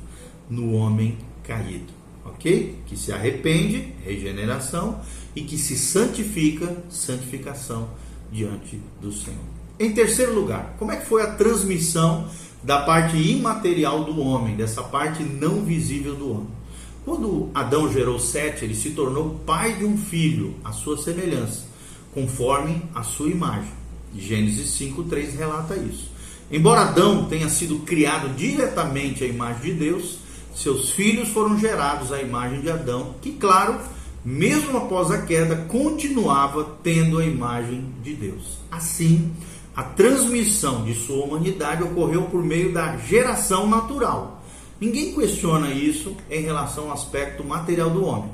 no 0.48 0.72
homem 0.72 1.18
caído. 1.42 1.92
Ok? 2.24 2.76
Que 2.86 2.96
se 2.96 3.12
arrepende, 3.12 3.92
regeneração, 4.04 5.00
e 5.34 5.42
que 5.42 5.58
se 5.58 5.76
santifica, 5.76 6.76
santificação 6.88 7.88
diante 8.32 8.80
do 9.00 9.12
Senhor. 9.12 9.38
Em 9.78 9.92
terceiro 9.92 10.34
lugar, 10.34 10.76
como 10.78 10.92
é 10.92 10.96
que 10.96 11.06
foi 11.06 11.22
a 11.22 11.32
transmissão 11.34 12.28
da 12.62 12.80
parte 12.82 13.16
imaterial 13.16 14.04
do 14.04 14.20
homem, 14.20 14.56
dessa 14.56 14.82
parte 14.82 15.22
não 15.22 15.62
visível 15.62 16.14
do 16.14 16.30
homem? 16.30 16.60
Quando 17.04 17.48
Adão 17.54 17.90
gerou 17.90 18.18
Sete, 18.18 18.64
ele 18.64 18.74
se 18.74 18.90
tornou 18.90 19.40
pai 19.46 19.74
de 19.74 19.84
um 19.84 19.96
filho, 19.96 20.54
à 20.62 20.70
sua 20.70 20.98
semelhança, 20.98 21.64
conforme 22.12 22.82
a 22.94 23.02
sua 23.02 23.28
imagem. 23.28 23.72
Gênesis 24.14 24.70
5:3 24.70 25.34
relata 25.36 25.76
isso. 25.76 26.10
Embora 26.50 26.82
Adão 26.82 27.24
tenha 27.24 27.48
sido 27.48 27.78
criado 27.80 28.34
diretamente 28.36 29.24
à 29.24 29.26
imagem 29.26 29.72
de 29.72 29.78
Deus, 29.78 30.18
seus 30.54 30.90
filhos 30.90 31.28
foram 31.28 31.58
gerados 31.58 32.12
à 32.12 32.20
imagem 32.20 32.60
de 32.60 32.70
Adão, 32.70 33.14
que, 33.22 33.32
claro, 33.32 33.78
mesmo 34.24 34.76
após 34.76 35.10
a 35.10 35.22
queda, 35.22 35.56
continuava 35.68 36.76
tendo 36.82 37.18
a 37.18 37.24
imagem 37.24 37.86
de 38.02 38.14
Deus. 38.14 38.58
Assim, 38.70 39.32
a 39.80 39.82
transmissão 39.82 40.84
de 40.84 40.92
sua 40.92 41.24
humanidade 41.24 41.82
ocorreu 41.82 42.24
por 42.24 42.44
meio 42.44 42.70
da 42.70 42.98
geração 42.98 43.66
natural. 43.66 44.42
Ninguém 44.78 45.14
questiona 45.14 45.70
isso 45.70 46.14
em 46.30 46.42
relação 46.42 46.88
ao 46.88 46.92
aspecto 46.92 47.42
material 47.42 47.88
do 47.88 48.04
homem. 48.04 48.30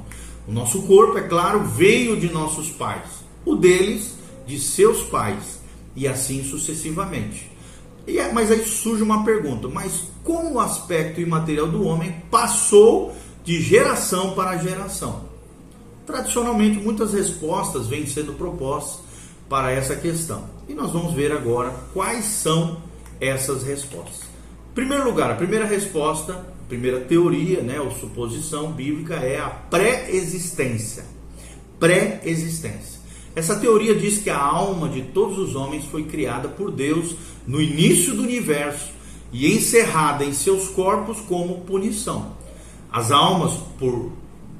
O 0.48 0.50
nosso 0.50 0.82
corpo, 0.82 1.16
é 1.16 1.22
claro, 1.22 1.62
veio 1.62 2.18
de 2.18 2.28
nossos 2.32 2.68
pais, 2.70 3.24
o 3.44 3.54
deles 3.54 4.16
de 4.44 4.58
seus 4.58 5.04
pais, 5.04 5.60
e 5.94 6.08
assim 6.08 6.42
sucessivamente. 6.42 7.48
E 8.08 8.18
é, 8.18 8.32
mas 8.32 8.50
aí 8.50 8.64
surge 8.64 9.04
uma 9.04 9.24
pergunta: 9.24 9.68
mas 9.68 10.02
como 10.24 10.54
o 10.54 10.60
aspecto 10.60 11.20
imaterial 11.20 11.68
do 11.68 11.84
homem 11.84 12.24
passou 12.28 13.14
de 13.44 13.62
geração 13.62 14.34
para 14.34 14.58
geração? 14.58 15.26
Tradicionalmente, 16.04 16.80
muitas 16.80 17.12
respostas 17.12 17.86
vêm 17.86 18.04
sendo 18.04 18.32
propostas 18.32 18.98
para 19.48 19.70
essa 19.70 19.94
questão. 19.94 20.55
E 20.68 20.74
nós 20.74 20.90
vamos 20.92 21.14
ver 21.14 21.32
agora 21.32 21.72
quais 21.92 22.24
são 22.24 22.78
essas 23.20 23.62
respostas. 23.62 24.22
Em 24.72 24.74
primeiro 24.74 25.04
lugar, 25.04 25.30
a 25.30 25.36
primeira 25.36 25.64
resposta, 25.64 26.32
a 26.32 26.68
primeira 26.68 27.00
teoria, 27.00 27.62
né, 27.62 27.80
ou 27.80 27.90
suposição 27.92 28.72
bíblica 28.72 29.14
é 29.14 29.38
a 29.38 29.48
pré-existência. 29.48 31.04
Pré-existência. 31.78 33.00
Essa 33.34 33.56
teoria 33.56 33.94
diz 33.94 34.18
que 34.18 34.30
a 34.30 34.38
alma 34.38 34.88
de 34.88 35.02
todos 35.02 35.38
os 35.38 35.54
homens 35.54 35.84
foi 35.84 36.04
criada 36.04 36.48
por 36.48 36.70
Deus 36.70 37.14
no 37.46 37.60
início 37.60 38.14
do 38.14 38.22
universo 38.22 38.90
e 39.30 39.54
encerrada 39.54 40.24
em 40.24 40.32
seus 40.32 40.68
corpos 40.68 41.20
como 41.20 41.60
punição. 41.60 42.34
As 42.90 43.10
almas 43.10 43.52
por, 43.78 44.10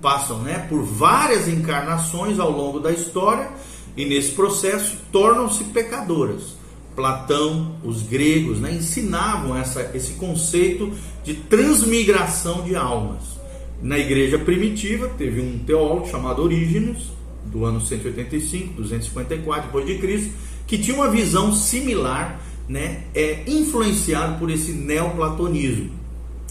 passam 0.03 0.41
né, 0.41 0.67
por 0.69 0.83
várias 0.83 1.49
encarnações 1.49 2.39
ao 2.39 2.51
longo 2.51 2.79
da 2.79 2.93
história 2.93 3.51
e 3.97 4.05
nesse 4.05 4.33
processo 4.33 4.99
tornam-se 5.11 5.65
pecadoras. 5.65 6.55
Platão, 6.95 7.77
os 7.85 8.03
gregos, 8.03 8.61
né, 8.61 8.73
ensinavam 8.73 9.57
essa, 9.57 9.91
esse 9.95 10.13
conceito 10.15 10.93
de 11.25 11.35
transmigração 11.35 12.63
de 12.63 12.75
almas. 12.75 13.37
Na 13.83 13.99
igreja 13.99 14.39
primitiva, 14.39 15.09
teve 15.19 15.41
um 15.41 15.59
teólogo 15.59 16.09
chamado 16.09 16.43
Orígenes, 16.43 17.17
do 17.45 17.65
ano 17.65 17.81
185, 17.81 18.75
254 18.75 19.67
depois 19.67 19.87
de 19.87 19.99
Cristo, 19.99 20.33
que 20.67 20.79
tinha 20.79 20.97
uma 20.97 21.11
visão 21.11 21.55
similar, 21.55 22.41
né, 22.69 23.05
é 23.15 23.45
influenciado 23.47 24.39
por 24.39 24.51
esse 24.51 24.73
neoplatonismo, 24.73 25.91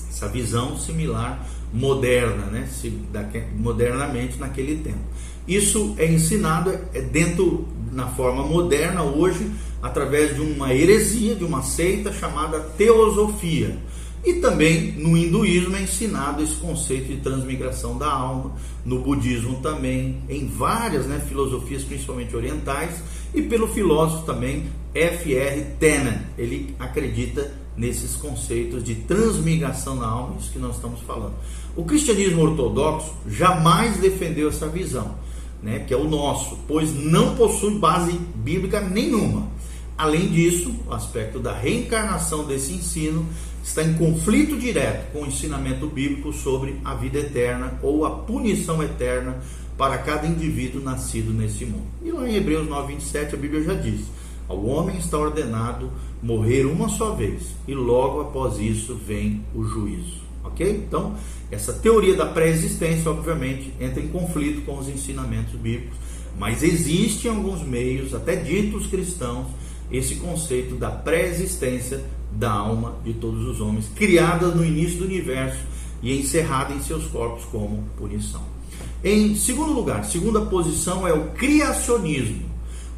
essa 0.10 0.28
visão 0.28 0.78
similar 0.78 1.46
moderna, 1.74 2.46
né, 2.46 2.70
modernamente 3.58 4.38
naquele 4.40 4.78
tempo. 4.78 5.15
Isso 5.48 5.94
é 5.98 6.12
ensinado 6.12 6.78
é 6.94 7.02
dentro 7.02 7.68
na 7.92 8.08
forma 8.08 8.44
moderna 8.44 9.04
hoje 9.04 9.50
através 9.82 10.36
de 10.36 10.42
uma 10.42 10.74
heresia, 10.74 11.36
de 11.36 11.44
uma 11.44 11.62
seita 11.62 12.12
chamada 12.12 12.60
teosofia 12.60 13.78
e 14.26 14.34
também 14.34 14.94
no 14.94 15.16
hinduísmo 15.16 15.76
é 15.76 15.84
ensinado 15.84 16.42
esse 16.42 16.56
conceito 16.56 17.10
de 17.10 17.18
transmigração 17.18 17.96
da 17.96 18.12
alma, 18.12 18.54
no 18.84 19.00
budismo 19.00 19.62
também, 19.62 20.18
em 20.28 20.48
várias 20.48 21.06
né, 21.06 21.24
filosofias, 21.30 21.84
principalmente 21.84 22.36
orientais, 22.36 23.04
e 23.36 23.44
pelo 23.44 23.68
filósofo 23.68 24.26
também 24.26 24.66
F.R. 24.96 25.62
Tenen. 25.80 26.22
Ele 26.40 26.76
acredita 26.80 27.54
nesses 27.78 28.16
conceitos 28.16 28.84
de 28.84 28.96
transmigração 28.96 29.96
na 29.96 30.08
alma, 30.08 30.38
isso 30.40 30.52
que 30.52 30.60
nós 30.60 30.76
estamos 30.76 31.02
falando. 31.02 31.36
O 31.76 31.84
cristianismo 31.86 32.42
ortodoxo 32.42 33.14
jamais 33.28 33.98
defendeu 33.98 34.50
essa 34.50 34.68
visão, 34.68 35.14
né, 35.66 35.80
que 35.80 35.92
é 35.92 35.98
o 35.98 36.08
nosso, 36.08 36.60
pois 36.68 36.94
não 36.94 37.36
possui 37.36 37.80
base 37.80 38.12
bíblica 38.36 38.80
nenhuma. 38.80 39.48
Além 39.98 40.28
disso, 40.28 40.76
o 40.86 40.94
aspecto 40.94 41.40
da 41.40 41.52
reencarnação 41.52 42.46
desse 42.46 42.72
ensino 42.72 43.26
está 43.64 43.82
em 43.82 43.96
conflito 43.96 44.56
direto 44.58 45.12
com 45.12 45.24
o 45.24 45.26
ensinamento 45.26 45.88
bíblico 45.88 46.32
sobre 46.32 46.80
a 46.86 46.94
vida 46.94 47.18
eterna 47.18 47.80
ou 47.82 48.06
a 48.06 48.12
punição 48.12 48.84
eterna 48.84 49.42
para 49.76 49.98
cada 49.98 50.28
indivíduo 50.28 50.84
nascido 50.84 51.34
nesse 51.34 51.66
mundo. 51.66 51.88
E 52.04 52.12
lá 52.12 52.30
em 52.30 52.36
Hebreus 52.36 52.68
9:27 52.68 53.34
a 53.34 53.38
Bíblia 53.38 53.64
já 53.64 53.74
diz: 53.74 54.02
ao 54.48 54.64
homem 54.68 54.98
está 54.98 55.18
ordenado 55.18 55.90
morrer 56.22 56.66
uma 56.66 56.90
só 56.90 57.16
vez 57.16 57.56
e 57.68 57.74
logo 57.74 58.22
após 58.22 58.60
isso 58.60 58.94
vem 58.96 59.42
o 59.56 59.64
juízo. 59.64 60.22
Ok? 60.44 60.70
Então, 60.88 61.16
essa 61.52 61.74
teoria 61.74 62.16
da 62.16 62.26
pré-existência, 62.26 63.10
obviamente, 63.10 63.74
entra 63.80 64.02
em 64.02 64.08
conflito 64.08 64.62
com 64.62 64.78
os 64.78 64.90
ensinamentos 64.90 65.54
bíblicos, 65.54 65.98
mas 66.38 66.64
existe 66.64 67.28
em 67.28 67.32
alguns 67.32 67.62
meios, 67.62 68.14
até 68.14 68.36
ditos 68.36 68.88
cristãos, 68.88 69.48
esse 69.92 70.16
conceito 70.16 70.76
da 70.76 70.90
pré-existência 70.90 72.04
da 72.32 72.52
alma 72.52 72.96
de 73.04 73.14
todos 73.14 73.46
os 73.46 73.62
homens, 73.62 73.90
criada 73.96 74.48
no 74.48 74.66
início 74.66 75.00
do 75.00 75.06
universo 75.06 75.60
e 76.02 76.20
encerrada 76.20 76.74
em 76.74 76.82
seus 76.82 77.06
corpos 77.06 77.46
como 77.46 77.84
punição. 77.98 78.44
Em 79.04 79.36
segundo 79.36 79.72
lugar, 79.72 80.04
segunda 80.04 80.42
posição 80.42 81.08
é 81.08 81.14
o 81.14 81.30
criacionismo. 81.32 82.44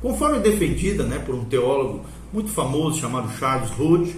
Conforme 0.01 0.39
defendida 0.39 1.03
né, 1.03 1.19
por 1.19 1.36
um 1.36 1.45
teólogo 1.45 2.05
muito 2.31 2.49
famoso 2.49 2.99
chamado 2.99 3.31
Charles 3.38 3.71
Hood, 3.77 4.15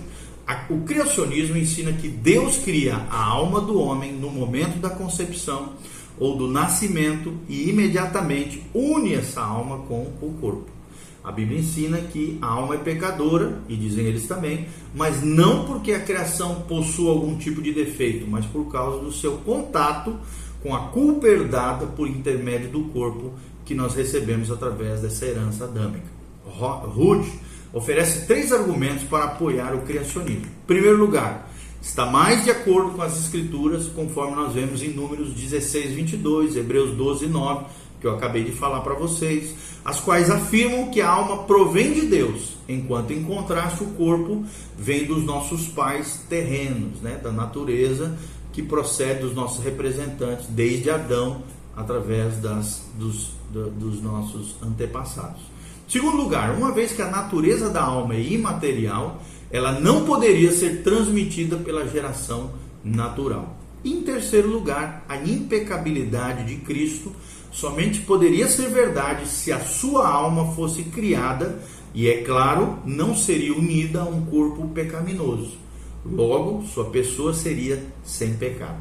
o 0.69 0.81
criacionismo 0.81 1.57
ensina 1.57 1.91
que 1.93 2.07
Deus 2.07 2.57
cria 2.57 2.95
a 3.09 3.23
alma 3.23 3.61
do 3.61 3.79
homem 3.79 4.13
no 4.13 4.29
momento 4.29 4.79
da 4.79 4.89
concepção 4.89 5.73
ou 6.17 6.35
do 6.37 6.47
nascimento 6.47 7.33
e 7.47 7.69
imediatamente 7.69 8.63
une 8.73 9.13
essa 9.13 9.41
alma 9.41 9.79
com 9.79 10.01
o 10.21 10.37
corpo. 10.39 10.79
A 11.23 11.31
Bíblia 11.31 11.59
ensina 11.59 11.97
que 11.97 12.37
a 12.41 12.47
alma 12.47 12.75
é 12.75 12.77
pecadora, 12.77 13.61
e 13.67 13.75
dizem 13.75 14.05
eles 14.05 14.25
também, 14.25 14.67
mas 14.95 15.21
não 15.21 15.65
porque 15.65 15.91
a 15.91 15.99
criação 15.99 16.61
possua 16.61 17.11
algum 17.11 17.37
tipo 17.37 17.61
de 17.61 17.73
defeito, 17.73 18.25
mas 18.27 18.45
por 18.45 18.71
causa 18.71 19.03
do 19.03 19.11
seu 19.11 19.37
contato 19.39 20.17
com 20.63 20.75
a 20.75 20.87
culpa 20.87 21.27
herdada 21.27 21.85
por 21.85 22.07
intermédio 22.07 22.69
do 22.69 22.83
corpo 22.85 23.33
que 23.65 23.75
nós 23.75 23.93
recebemos 23.95 24.49
através 24.49 25.01
dessa 25.01 25.25
herança 25.25 25.65
adâmica. 25.65 26.07
Ruth 26.45 27.27
oferece 27.73 28.25
três 28.25 28.51
argumentos 28.51 29.03
para 29.03 29.25
apoiar 29.25 29.73
o 29.75 29.81
criacionismo. 29.81 30.45
Em 30.45 30.67
primeiro 30.67 30.97
lugar, 30.97 31.49
está 31.81 32.05
mais 32.05 32.43
de 32.43 32.51
acordo 32.51 32.91
com 32.91 33.01
as 33.01 33.17
escrituras, 33.17 33.87
conforme 33.87 34.35
nós 34.35 34.53
vemos 34.53 34.81
em 34.81 34.89
Números 34.89 35.33
16, 35.33 35.93
22, 35.93 36.55
Hebreus 36.55 36.95
12, 36.95 37.27
9, 37.27 37.65
que 37.99 38.07
eu 38.07 38.15
acabei 38.15 38.43
de 38.43 38.51
falar 38.51 38.79
para 38.81 38.93
vocês, 38.93 39.53
as 39.83 39.99
quais 39.99 40.29
afirmam 40.29 40.89
que 40.89 41.01
a 41.01 41.09
alma 41.09 41.43
provém 41.43 41.93
de 41.93 42.01
Deus, 42.01 42.57
enquanto 42.67 43.11
em 43.11 43.23
contraste 43.23 43.83
o 43.83 43.87
corpo 43.87 44.43
vem 44.77 45.05
dos 45.05 45.23
nossos 45.23 45.67
pais 45.67 46.23
terrenos, 46.29 47.01
né, 47.01 47.19
da 47.21 47.31
natureza 47.31 48.17
que 48.53 48.63
procede 48.63 49.21
dos 49.21 49.35
nossos 49.35 49.63
representantes 49.63 50.47
desde 50.47 50.89
Adão, 50.89 51.43
através 51.75 52.37
das, 52.37 52.83
dos, 52.95 53.31
dos 53.51 54.01
nossos 54.01 54.55
antepassados. 54.61 55.41
Segundo 55.89 56.17
lugar, 56.17 56.55
uma 56.55 56.71
vez 56.71 56.91
que 56.91 57.01
a 57.01 57.09
natureza 57.09 57.67
da 57.67 57.81
alma 57.81 58.13
é 58.13 58.21
imaterial, 58.21 59.23
ela 59.49 59.71
não 59.71 60.05
poderia 60.05 60.51
ser 60.51 60.83
transmitida 60.83 61.57
pela 61.57 61.87
geração 61.87 62.51
natural. 62.83 63.57
Em 63.83 64.03
terceiro 64.03 64.47
lugar, 64.49 65.03
a 65.09 65.17
impecabilidade 65.17 66.45
de 66.45 66.57
Cristo 66.57 67.11
somente 67.51 68.01
poderia 68.01 68.47
ser 68.47 68.69
verdade 68.69 69.27
se 69.27 69.51
a 69.51 69.59
sua 69.61 70.07
alma 70.07 70.53
fosse 70.53 70.83
criada 70.83 71.59
e, 71.91 72.07
é 72.07 72.21
claro, 72.21 72.77
não 72.85 73.15
seria 73.15 73.57
unida 73.57 74.01
a 74.01 74.05
um 74.05 74.27
corpo 74.27 74.67
pecaminoso. 74.67 75.57
Logo, 76.05 76.67
sua 76.67 76.91
pessoa 76.91 77.33
seria 77.33 77.83
sem 78.03 78.35
pecado. 78.35 78.77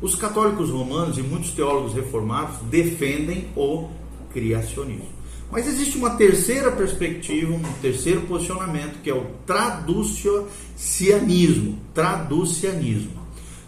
Os 0.00 0.14
católicos 0.14 0.70
romanos 0.70 1.18
e 1.18 1.22
muitos 1.22 1.50
teólogos 1.50 1.92
reformados 1.92 2.56
defendem 2.70 3.48
o 3.54 3.90
criacionismo. 4.32 5.15
Mas 5.50 5.66
existe 5.66 5.96
uma 5.96 6.10
terceira 6.10 6.70
perspectiva, 6.72 7.54
um 7.54 7.62
terceiro 7.80 8.20
posicionamento, 8.22 9.00
que 9.02 9.10
é 9.10 9.14
o 9.14 9.26
traducianismo. 9.46 11.78
Traducianismo. 11.94 13.26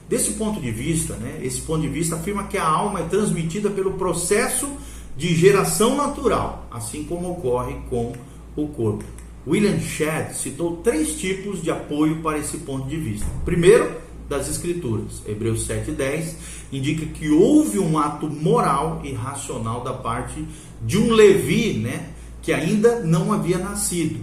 Desse 0.09 0.33
ponto 0.33 0.61
de 0.61 0.71
vista, 0.71 1.15
né, 1.15 1.41
esse 1.43 1.61
ponto 1.61 1.83
de 1.83 1.89
vista 1.89 2.17
afirma 2.17 2.45
que 2.45 2.57
a 2.57 2.67
alma 2.67 3.01
é 3.01 3.05
transmitida 3.05 3.71
pelo 3.71 3.93
processo 3.93 4.69
de 5.17 5.35
geração 5.35 5.97
natural, 5.97 6.67
assim 6.71 7.05
como 7.05 7.31
ocorre 7.31 7.77
com 7.91 8.13
o 8.57 8.69
corpo. 8.69 9.05
William 9.47 9.79
Shedd 9.81 10.35
citou 10.35 10.79
três 10.79 11.19
tipos 11.19 11.63
de 11.63 11.71
apoio 11.71 12.23
para 12.23 12.39
esse 12.39 12.59
ponto 12.59 12.89
de 12.89 12.97
vista. 12.97 13.27
Primeiro, 13.45 13.91
das 14.29 14.49
Escrituras. 14.49 15.23
Hebreus 15.27 15.67
7,10 15.67 16.35
indica 16.73 17.07
que 17.07 17.31
houve 17.31 17.79
um 17.79 17.99
ato 17.99 18.29
moral 18.29 19.01
e 19.03 19.13
racional 19.13 19.83
da 19.83 19.93
parte 19.93 20.45
de 20.83 20.99
um 20.99 21.13
Levi, 21.13 21.75
né, 21.75 22.11
que 22.43 22.53
ainda 22.53 23.01
não 23.01 23.33
havia 23.33 23.59
nascido. 23.59 24.21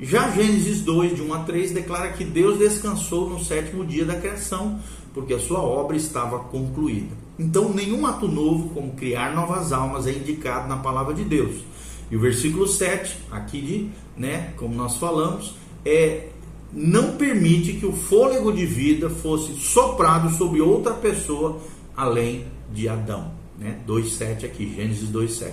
Já 0.00 0.30
Gênesis 0.30 0.80
2, 0.80 1.14
de 1.14 1.22
1 1.22 1.34
a 1.34 1.38
3, 1.40 1.70
declara 1.70 2.12
que 2.12 2.24
Deus 2.24 2.58
descansou 2.58 3.30
no 3.30 3.42
sétimo 3.42 3.86
dia 3.86 4.04
da 4.04 4.16
criação, 4.16 4.80
porque 5.12 5.32
a 5.32 5.38
sua 5.38 5.60
obra 5.60 5.96
estava 5.96 6.40
concluída. 6.40 7.14
Então, 7.38 7.72
nenhum 7.72 8.04
ato 8.04 8.26
novo, 8.26 8.70
como 8.70 8.92
criar 8.92 9.34
novas 9.34 9.72
almas, 9.72 10.06
é 10.06 10.10
indicado 10.10 10.68
na 10.68 10.76
palavra 10.78 11.14
de 11.14 11.24
Deus. 11.24 11.62
E 12.10 12.16
o 12.16 12.20
versículo 12.20 12.66
7, 12.66 13.16
aqui 13.30 13.60
de, 13.60 13.88
né, 14.16 14.52
como 14.56 14.74
nós 14.74 14.96
falamos, 14.96 15.54
é 15.84 16.28
não 16.74 17.12
permite 17.12 17.74
que 17.74 17.86
o 17.86 17.92
fôlego 17.92 18.52
de 18.52 18.66
vida 18.66 19.08
fosse 19.08 19.52
soprado 19.54 20.30
sobre 20.36 20.60
outra 20.60 20.92
pessoa 20.92 21.60
além 21.96 22.46
de 22.72 22.88
Adão. 22.88 23.30
Né? 23.58 23.78
2,7 23.86 24.44
aqui, 24.44 24.74
Gênesis 24.74 25.08
2,7. 25.08 25.52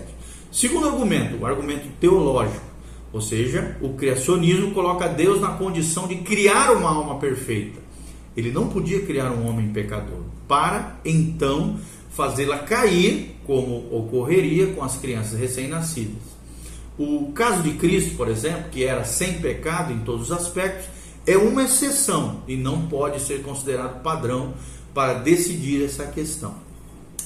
Segundo 0.52 0.88
argumento, 0.88 1.38
o 1.38 1.46
argumento 1.46 1.88
teológico, 2.00 2.66
ou 3.14 3.22
seja, 3.22 3.78
o 3.82 3.94
criacionismo 3.94 4.72
coloca 4.72 5.08
Deus 5.08 5.40
na 5.40 5.50
condição 5.50 6.08
de 6.08 6.16
criar 6.16 6.72
uma 6.72 6.90
alma 6.90 7.20
perfeita. 7.20 7.80
Ele 8.36 8.52
não 8.52 8.68
podia 8.68 9.02
criar 9.06 9.32
um 9.32 9.48
homem 9.48 9.70
pecador, 9.70 10.24
para 10.48 11.00
então 11.06 11.78
fazê-la 12.10 12.60
cair, 12.60 13.36
como 13.46 13.96
ocorreria 13.96 14.68
com 14.68 14.84
as 14.84 14.98
crianças 14.98 15.40
recém-nascidas. 15.40 16.32
O 16.98 17.32
caso 17.34 17.64
de 17.64 17.72
Cristo, 17.72 18.16
por 18.16 18.28
exemplo, 18.28 18.66
que 18.72 18.84
era 18.84 19.04
sem 19.04 19.40
pecado 19.40 19.94
em 19.94 20.00
todos 20.00 20.30
os 20.30 20.32
aspectos, 20.32 20.88
é 21.26 21.38
uma 21.38 21.64
exceção 21.64 22.42
e 22.48 22.56
não 22.56 22.88
pode 22.88 23.22
ser 23.22 23.42
considerado 23.44 24.02
padrão 24.02 24.54
para 24.94 25.16
decidir 25.16 25.84
essa 25.84 26.06
questão. 26.08 26.56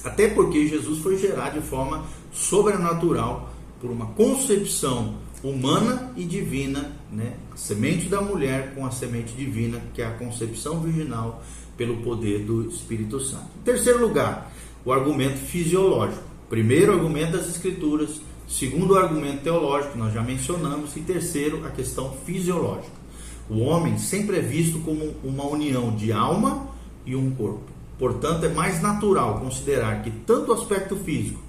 Até 0.04 0.28
porque 0.28 0.68
Jesus 0.68 1.00
foi 1.00 1.18
gerado 1.18 1.60
de 1.60 1.66
forma 1.66 2.06
sobrenatural 2.32 3.54
por 3.80 3.90
uma 3.90 4.08
concepção 4.08 5.16
humana 5.44 6.12
e 6.16 6.24
divina, 6.24 6.92
né? 7.12 7.34
a 7.54 7.58
semente 7.58 8.08
da 8.08 8.22
mulher 8.22 8.74
com 8.76 8.86
a 8.86 8.92
semente 8.92 9.34
divina, 9.34 9.82
que 9.94 10.02
é 10.02 10.06
a 10.06 10.12
concepção 10.12 10.80
virginal 10.80 11.44
pelo 11.78 11.98
poder 11.98 12.40
do 12.46 12.68
Espírito 12.68 13.20
Santo. 13.20 13.50
Em 13.60 13.64
terceiro 13.64 14.02
lugar, 14.02 14.52
o 14.84 14.92
argumento 14.92 15.38
fisiológico. 15.38 16.24
Primeiro, 16.50 16.94
argumento 16.94 17.38
das 17.38 17.50
Escrituras. 17.50 18.22
Segundo, 18.48 18.98
argumento 18.98 19.44
teológico, 19.44 19.98
nós 19.98 20.14
já 20.14 20.22
mencionamos. 20.22 20.96
E 20.96 21.02
terceiro, 21.02 21.66
a 21.66 21.72
questão 21.72 22.16
fisiológica. 22.26 23.05
O 23.50 23.60
homem 23.60 23.98
sempre 23.98 24.38
é 24.38 24.42
visto 24.42 24.80
como 24.80 25.14
uma 25.24 25.46
união 25.46 25.96
de 25.96 26.12
alma 26.12 26.68
e 27.06 27.16
um 27.16 27.32
corpo. 27.32 27.64
Portanto, 27.98 28.46
é 28.46 28.50
mais 28.50 28.82
natural 28.82 29.40
considerar 29.40 30.04
que 30.04 30.12
tanto 30.12 30.52
o 30.52 30.56
aspecto 30.56 30.96
físico 30.96 31.40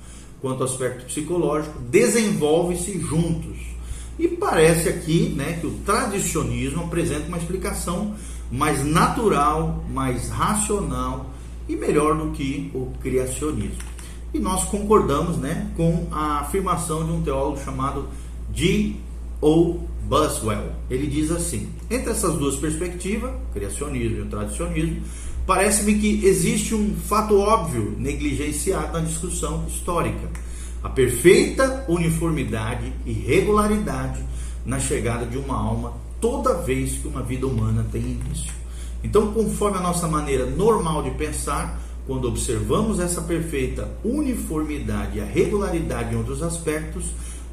quanto 0.41 0.61
o 0.61 0.65
aspecto 0.65 1.07
psicológico 1.07 1.79
desenvolvem-se 1.81 2.99
juntos. 3.01 3.57
E 4.19 4.29
parece 4.29 4.89
aqui 4.89 5.35
né, 5.37 5.59
que 5.61 5.67
o 5.67 5.73
tradicionismo 5.85 6.85
apresenta 6.85 7.29
uma 7.29 7.39
explicação 7.39 8.15
mais 8.51 8.85
natural, 8.85 9.85
mais 9.91 10.31
racional 10.31 11.31
e 11.69 11.75
melhor 11.75 12.17
do 12.17 12.31
que 12.31 12.71
o 12.75 12.93
criacionismo. 13.03 13.83
E 14.33 14.39
nós 14.39 14.65
concordamos 14.65 15.37
né, 15.37 15.71
com 15.77 16.07
a 16.13 16.41
afirmação 16.41 17.05
de 17.05 17.13
um 17.13 17.23
teólogo 17.23 17.59
chamado 17.63 18.09
G. 18.55 18.97
O. 19.41 19.81
Buswell. 20.07 20.73
Ele 20.88 21.07
diz 21.07 21.31
assim: 21.31 21.69
entre 21.90 22.11
essas 22.11 22.35
duas 22.35 22.57
perspectivas, 22.57 23.33
criacionismo 23.53 24.19
e 24.19 24.21
o 24.23 24.27
tradicionismo, 24.27 25.03
parece-me 25.47 25.99
que 25.99 26.25
existe 26.25 26.75
um 26.75 26.95
fato 26.95 27.37
óbvio 27.38 27.95
negligenciado 27.99 28.92
na 28.92 29.01
discussão 29.01 29.64
histórica: 29.69 30.31
a 30.83 30.88
perfeita 30.88 31.85
uniformidade 31.88 32.92
e 33.05 33.12
regularidade 33.12 34.21
na 34.64 34.79
chegada 34.79 35.27
de 35.27 35.37
uma 35.37 35.57
alma 35.57 35.95
toda 36.21 36.62
vez 36.62 36.92
que 36.92 37.09
uma 37.09 37.23
vida 37.23 37.47
humana 37.47 37.87
tem 37.90 38.03
início. 38.03 38.53
Então, 39.03 39.33
conforme 39.33 39.79
a 39.79 39.81
nossa 39.81 40.09
maneira 40.09 40.47
normal 40.47 41.03
de 41.03 41.11
pensar, 41.11 41.81
quando 42.07 42.29
observamos 42.29 43.01
essa 43.01 43.21
perfeita 43.21 43.88
uniformidade 44.05 45.19
e 45.19 45.21
a 45.21 45.25
regularidade 45.25 46.14
em 46.14 46.19
outros 46.19 46.42
aspectos, 46.42 47.05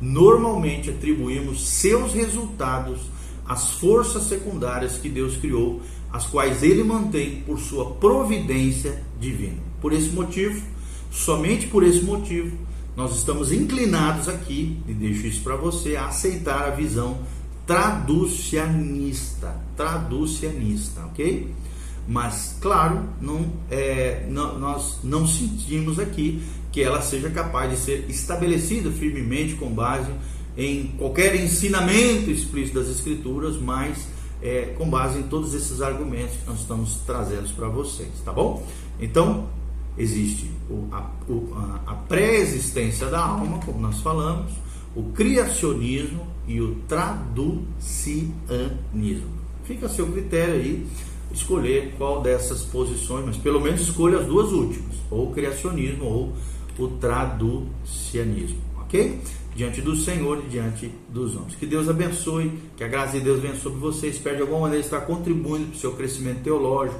normalmente 0.03 0.89
atribuímos 0.89 1.65
seus 1.65 2.13
resultados 2.13 2.99
às 3.47 3.71
forças 3.71 4.23
secundárias 4.23 4.97
que 4.97 5.07
Deus 5.07 5.37
criou, 5.37 5.81
as 6.11 6.25
quais 6.25 6.61
ele 6.61 6.83
mantém 6.83 7.41
por 7.41 7.59
sua 7.59 7.91
providência 7.91 9.01
divina. 9.19 9.57
Por 9.81 9.93
esse 9.93 10.09
motivo, 10.09 10.61
somente 11.09 11.67
por 11.67 11.83
esse 11.83 12.01
motivo, 12.01 12.55
nós 12.95 13.15
estamos 13.15 13.51
inclinados 13.51 14.27
aqui, 14.27 14.77
e 14.87 14.93
deixo 14.93 15.25
isso 15.25 15.41
para 15.41 15.55
você, 15.55 15.95
a 15.95 16.07
aceitar 16.07 16.67
a 16.67 16.71
visão 16.71 17.19
traducianista, 17.65 19.55
traducianista, 19.75 21.05
ok? 21.05 21.49
Mas, 22.07 22.57
claro, 22.59 23.01
não, 23.21 23.45
é, 23.71 24.25
não, 24.29 24.59
nós 24.59 24.99
não 25.03 25.25
sentimos 25.25 25.97
aqui 25.97 26.43
que 26.73 26.81
ela 26.81 27.01
seja 27.01 27.29
capaz 27.29 27.69
de 27.69 27.77
ser 27.77 28.05
estabelecida 28.09 28.91
firmemente 28.91 29.53
com 29.53 29.69
base 29.69 30.11
em 30.57 30.87
qualquer 30.97 31.35
ensinamento 31.35 32.31
explícito 32.31 32.79
das 32.79 32.89
Escrituras, 32.89 33.57
mas 33.57 34.07
é, 34.41 34.73
com 34.75 34.89
base 34.89 35.19
em 35.19 35.23
todos 35.23 35.53
esses 35.53 35.81
argumentos 35.81 36.35
que 36.35 36.47
nós 36.47 36.59
estamos 36.59 36.99
trazendo 37.05 37.47
para 37.55 37.67
vocês, 37.69 38.09
tá 38.25 38.33
bom? 38.33 38.65
Então, 38.99 39.47
existe 39.97 40.49
a, 40.91 41.09
a, 41.85 41.93
pré-existência 41.93 43.07
da 43.07 43.23
alma, 43.23 43.59
como 43.59 43.79
nós 43.79 43.99
falamos, 43.99 44.51
o 44.95 45.03
criacionismo 45.11 46.25
e 46.47 46.59
o 46.59 46.75
traducianismo. 46.87 48.33
Fica 49.63 49.85
a 49.85 49.89
seu 49.89 50.07
critério 50.07 50.55
aí 50.55 50.87
escolher 51.31 51.93
qual 51.97 52.21
dessas 52.21 52.63
posições, 52.63 53.25
mas 53.25 53.37
pelo 53.37 53.61
menos 53.61 53.81
escolha 53.81 54.19
as 54.19 54.25
duas 54.25 54.51
últimas, 54.51 54.95
ou 55.09 55.31
criacionismo 55.31 56.05
ou 56.05 56.33
o 56.77 56.87
traducianismo, 56.87 58.59
ok? 58.81 59.19
Diante 59.55 59.81
do 59.81 59.95
Senhor 59.95 60.43
e 60.45 60.49
diante 60.49 60.91
dos 61.09 61.35
homens. 61.35 61.55
Que 61.55 61.65
Deus 61.65 61.87
abençoe, 61.87 62.51
que 62.75 62.83
a 62.83 62.87
graça 62.87 63.17
de 63.17 63.23
Deus 63.23 63.39
venha 63.39 63.55
sobre 63.55 63.79
você. 63.79 64.07
Espero 64.07 64.37
de 64.37 64.41
alguma 64.41 64.61
maneira 64.61 64.83
estar 64.83 65.01
contribuindo 65.01 65.67
para 65.67 65.75
o 65.75 65.79
seu 65.79 65.91
crescimento 65.93 66.41
teológico, 66.41 66.99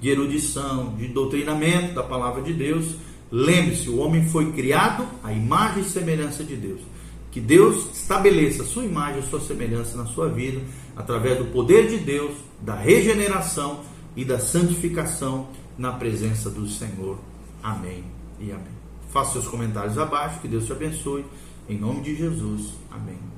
de 0.00 0.10
erudição, 0.10 0.94
de 0.96 1.08
doutrinamento 1.08 1.94
da 1.94 2.02
palavra 2.02 2.42
de 2.42 2.52
Deus. 2.52 2.96
Lembre-se, 3.30 3.88
o 3.88 3.98
homem 3.98 4.26
foi 4.28 4.52
criado 4.52 5.06
à 5.22 5.32
imagem 5.32 5.82
e 5.82 5.88
semelhança 5.88 6.44
de 6.44 6.56
Deus. 6.56 6.80
Que 7.30 7.40
Deus 7.40 7.88
estabeleça 7.92 8.62
a 8.62 8.66
sua 8.66 8.84
imagem 8.84 9.20
a 9.20 9.22
sua 9.22 9.40
semelhança 9.40 9.96
na 9.96 10.06
sua 10.06 10.28
vida, 10.28 10.60
através 10.94 11.38
do 11.38 11.46
poder 11.46 11.88
de 11.88 11.98
Deus, 11.98 12.32
da 12.60 12.76
regeneração 12.76 13.80
e 14.14 14.24
da 14.24 14.38
santificação 14.38 15.48
na 15.76 15.92
presença 15.92 16.48
do 16.48 16.68
Senhor. 16.68 17.18
Amém 17.62 18.04
e 18.38 18.52
amém. 18.52 18.73
Faça 19.14 19.34
seus 19.34 19.46
comentários 19.46 19.96
abaixo, 19.96 20.40
que 20.40 20.48
Deus 20.48 20.66
te 20.66 20.72
abençoe. 20.72 21.24
Em 21.68 21.78
nome 21.78 22.00
de 22.00 22.16
Jesus. 22.16 22.72
Amém. 22.90 23.33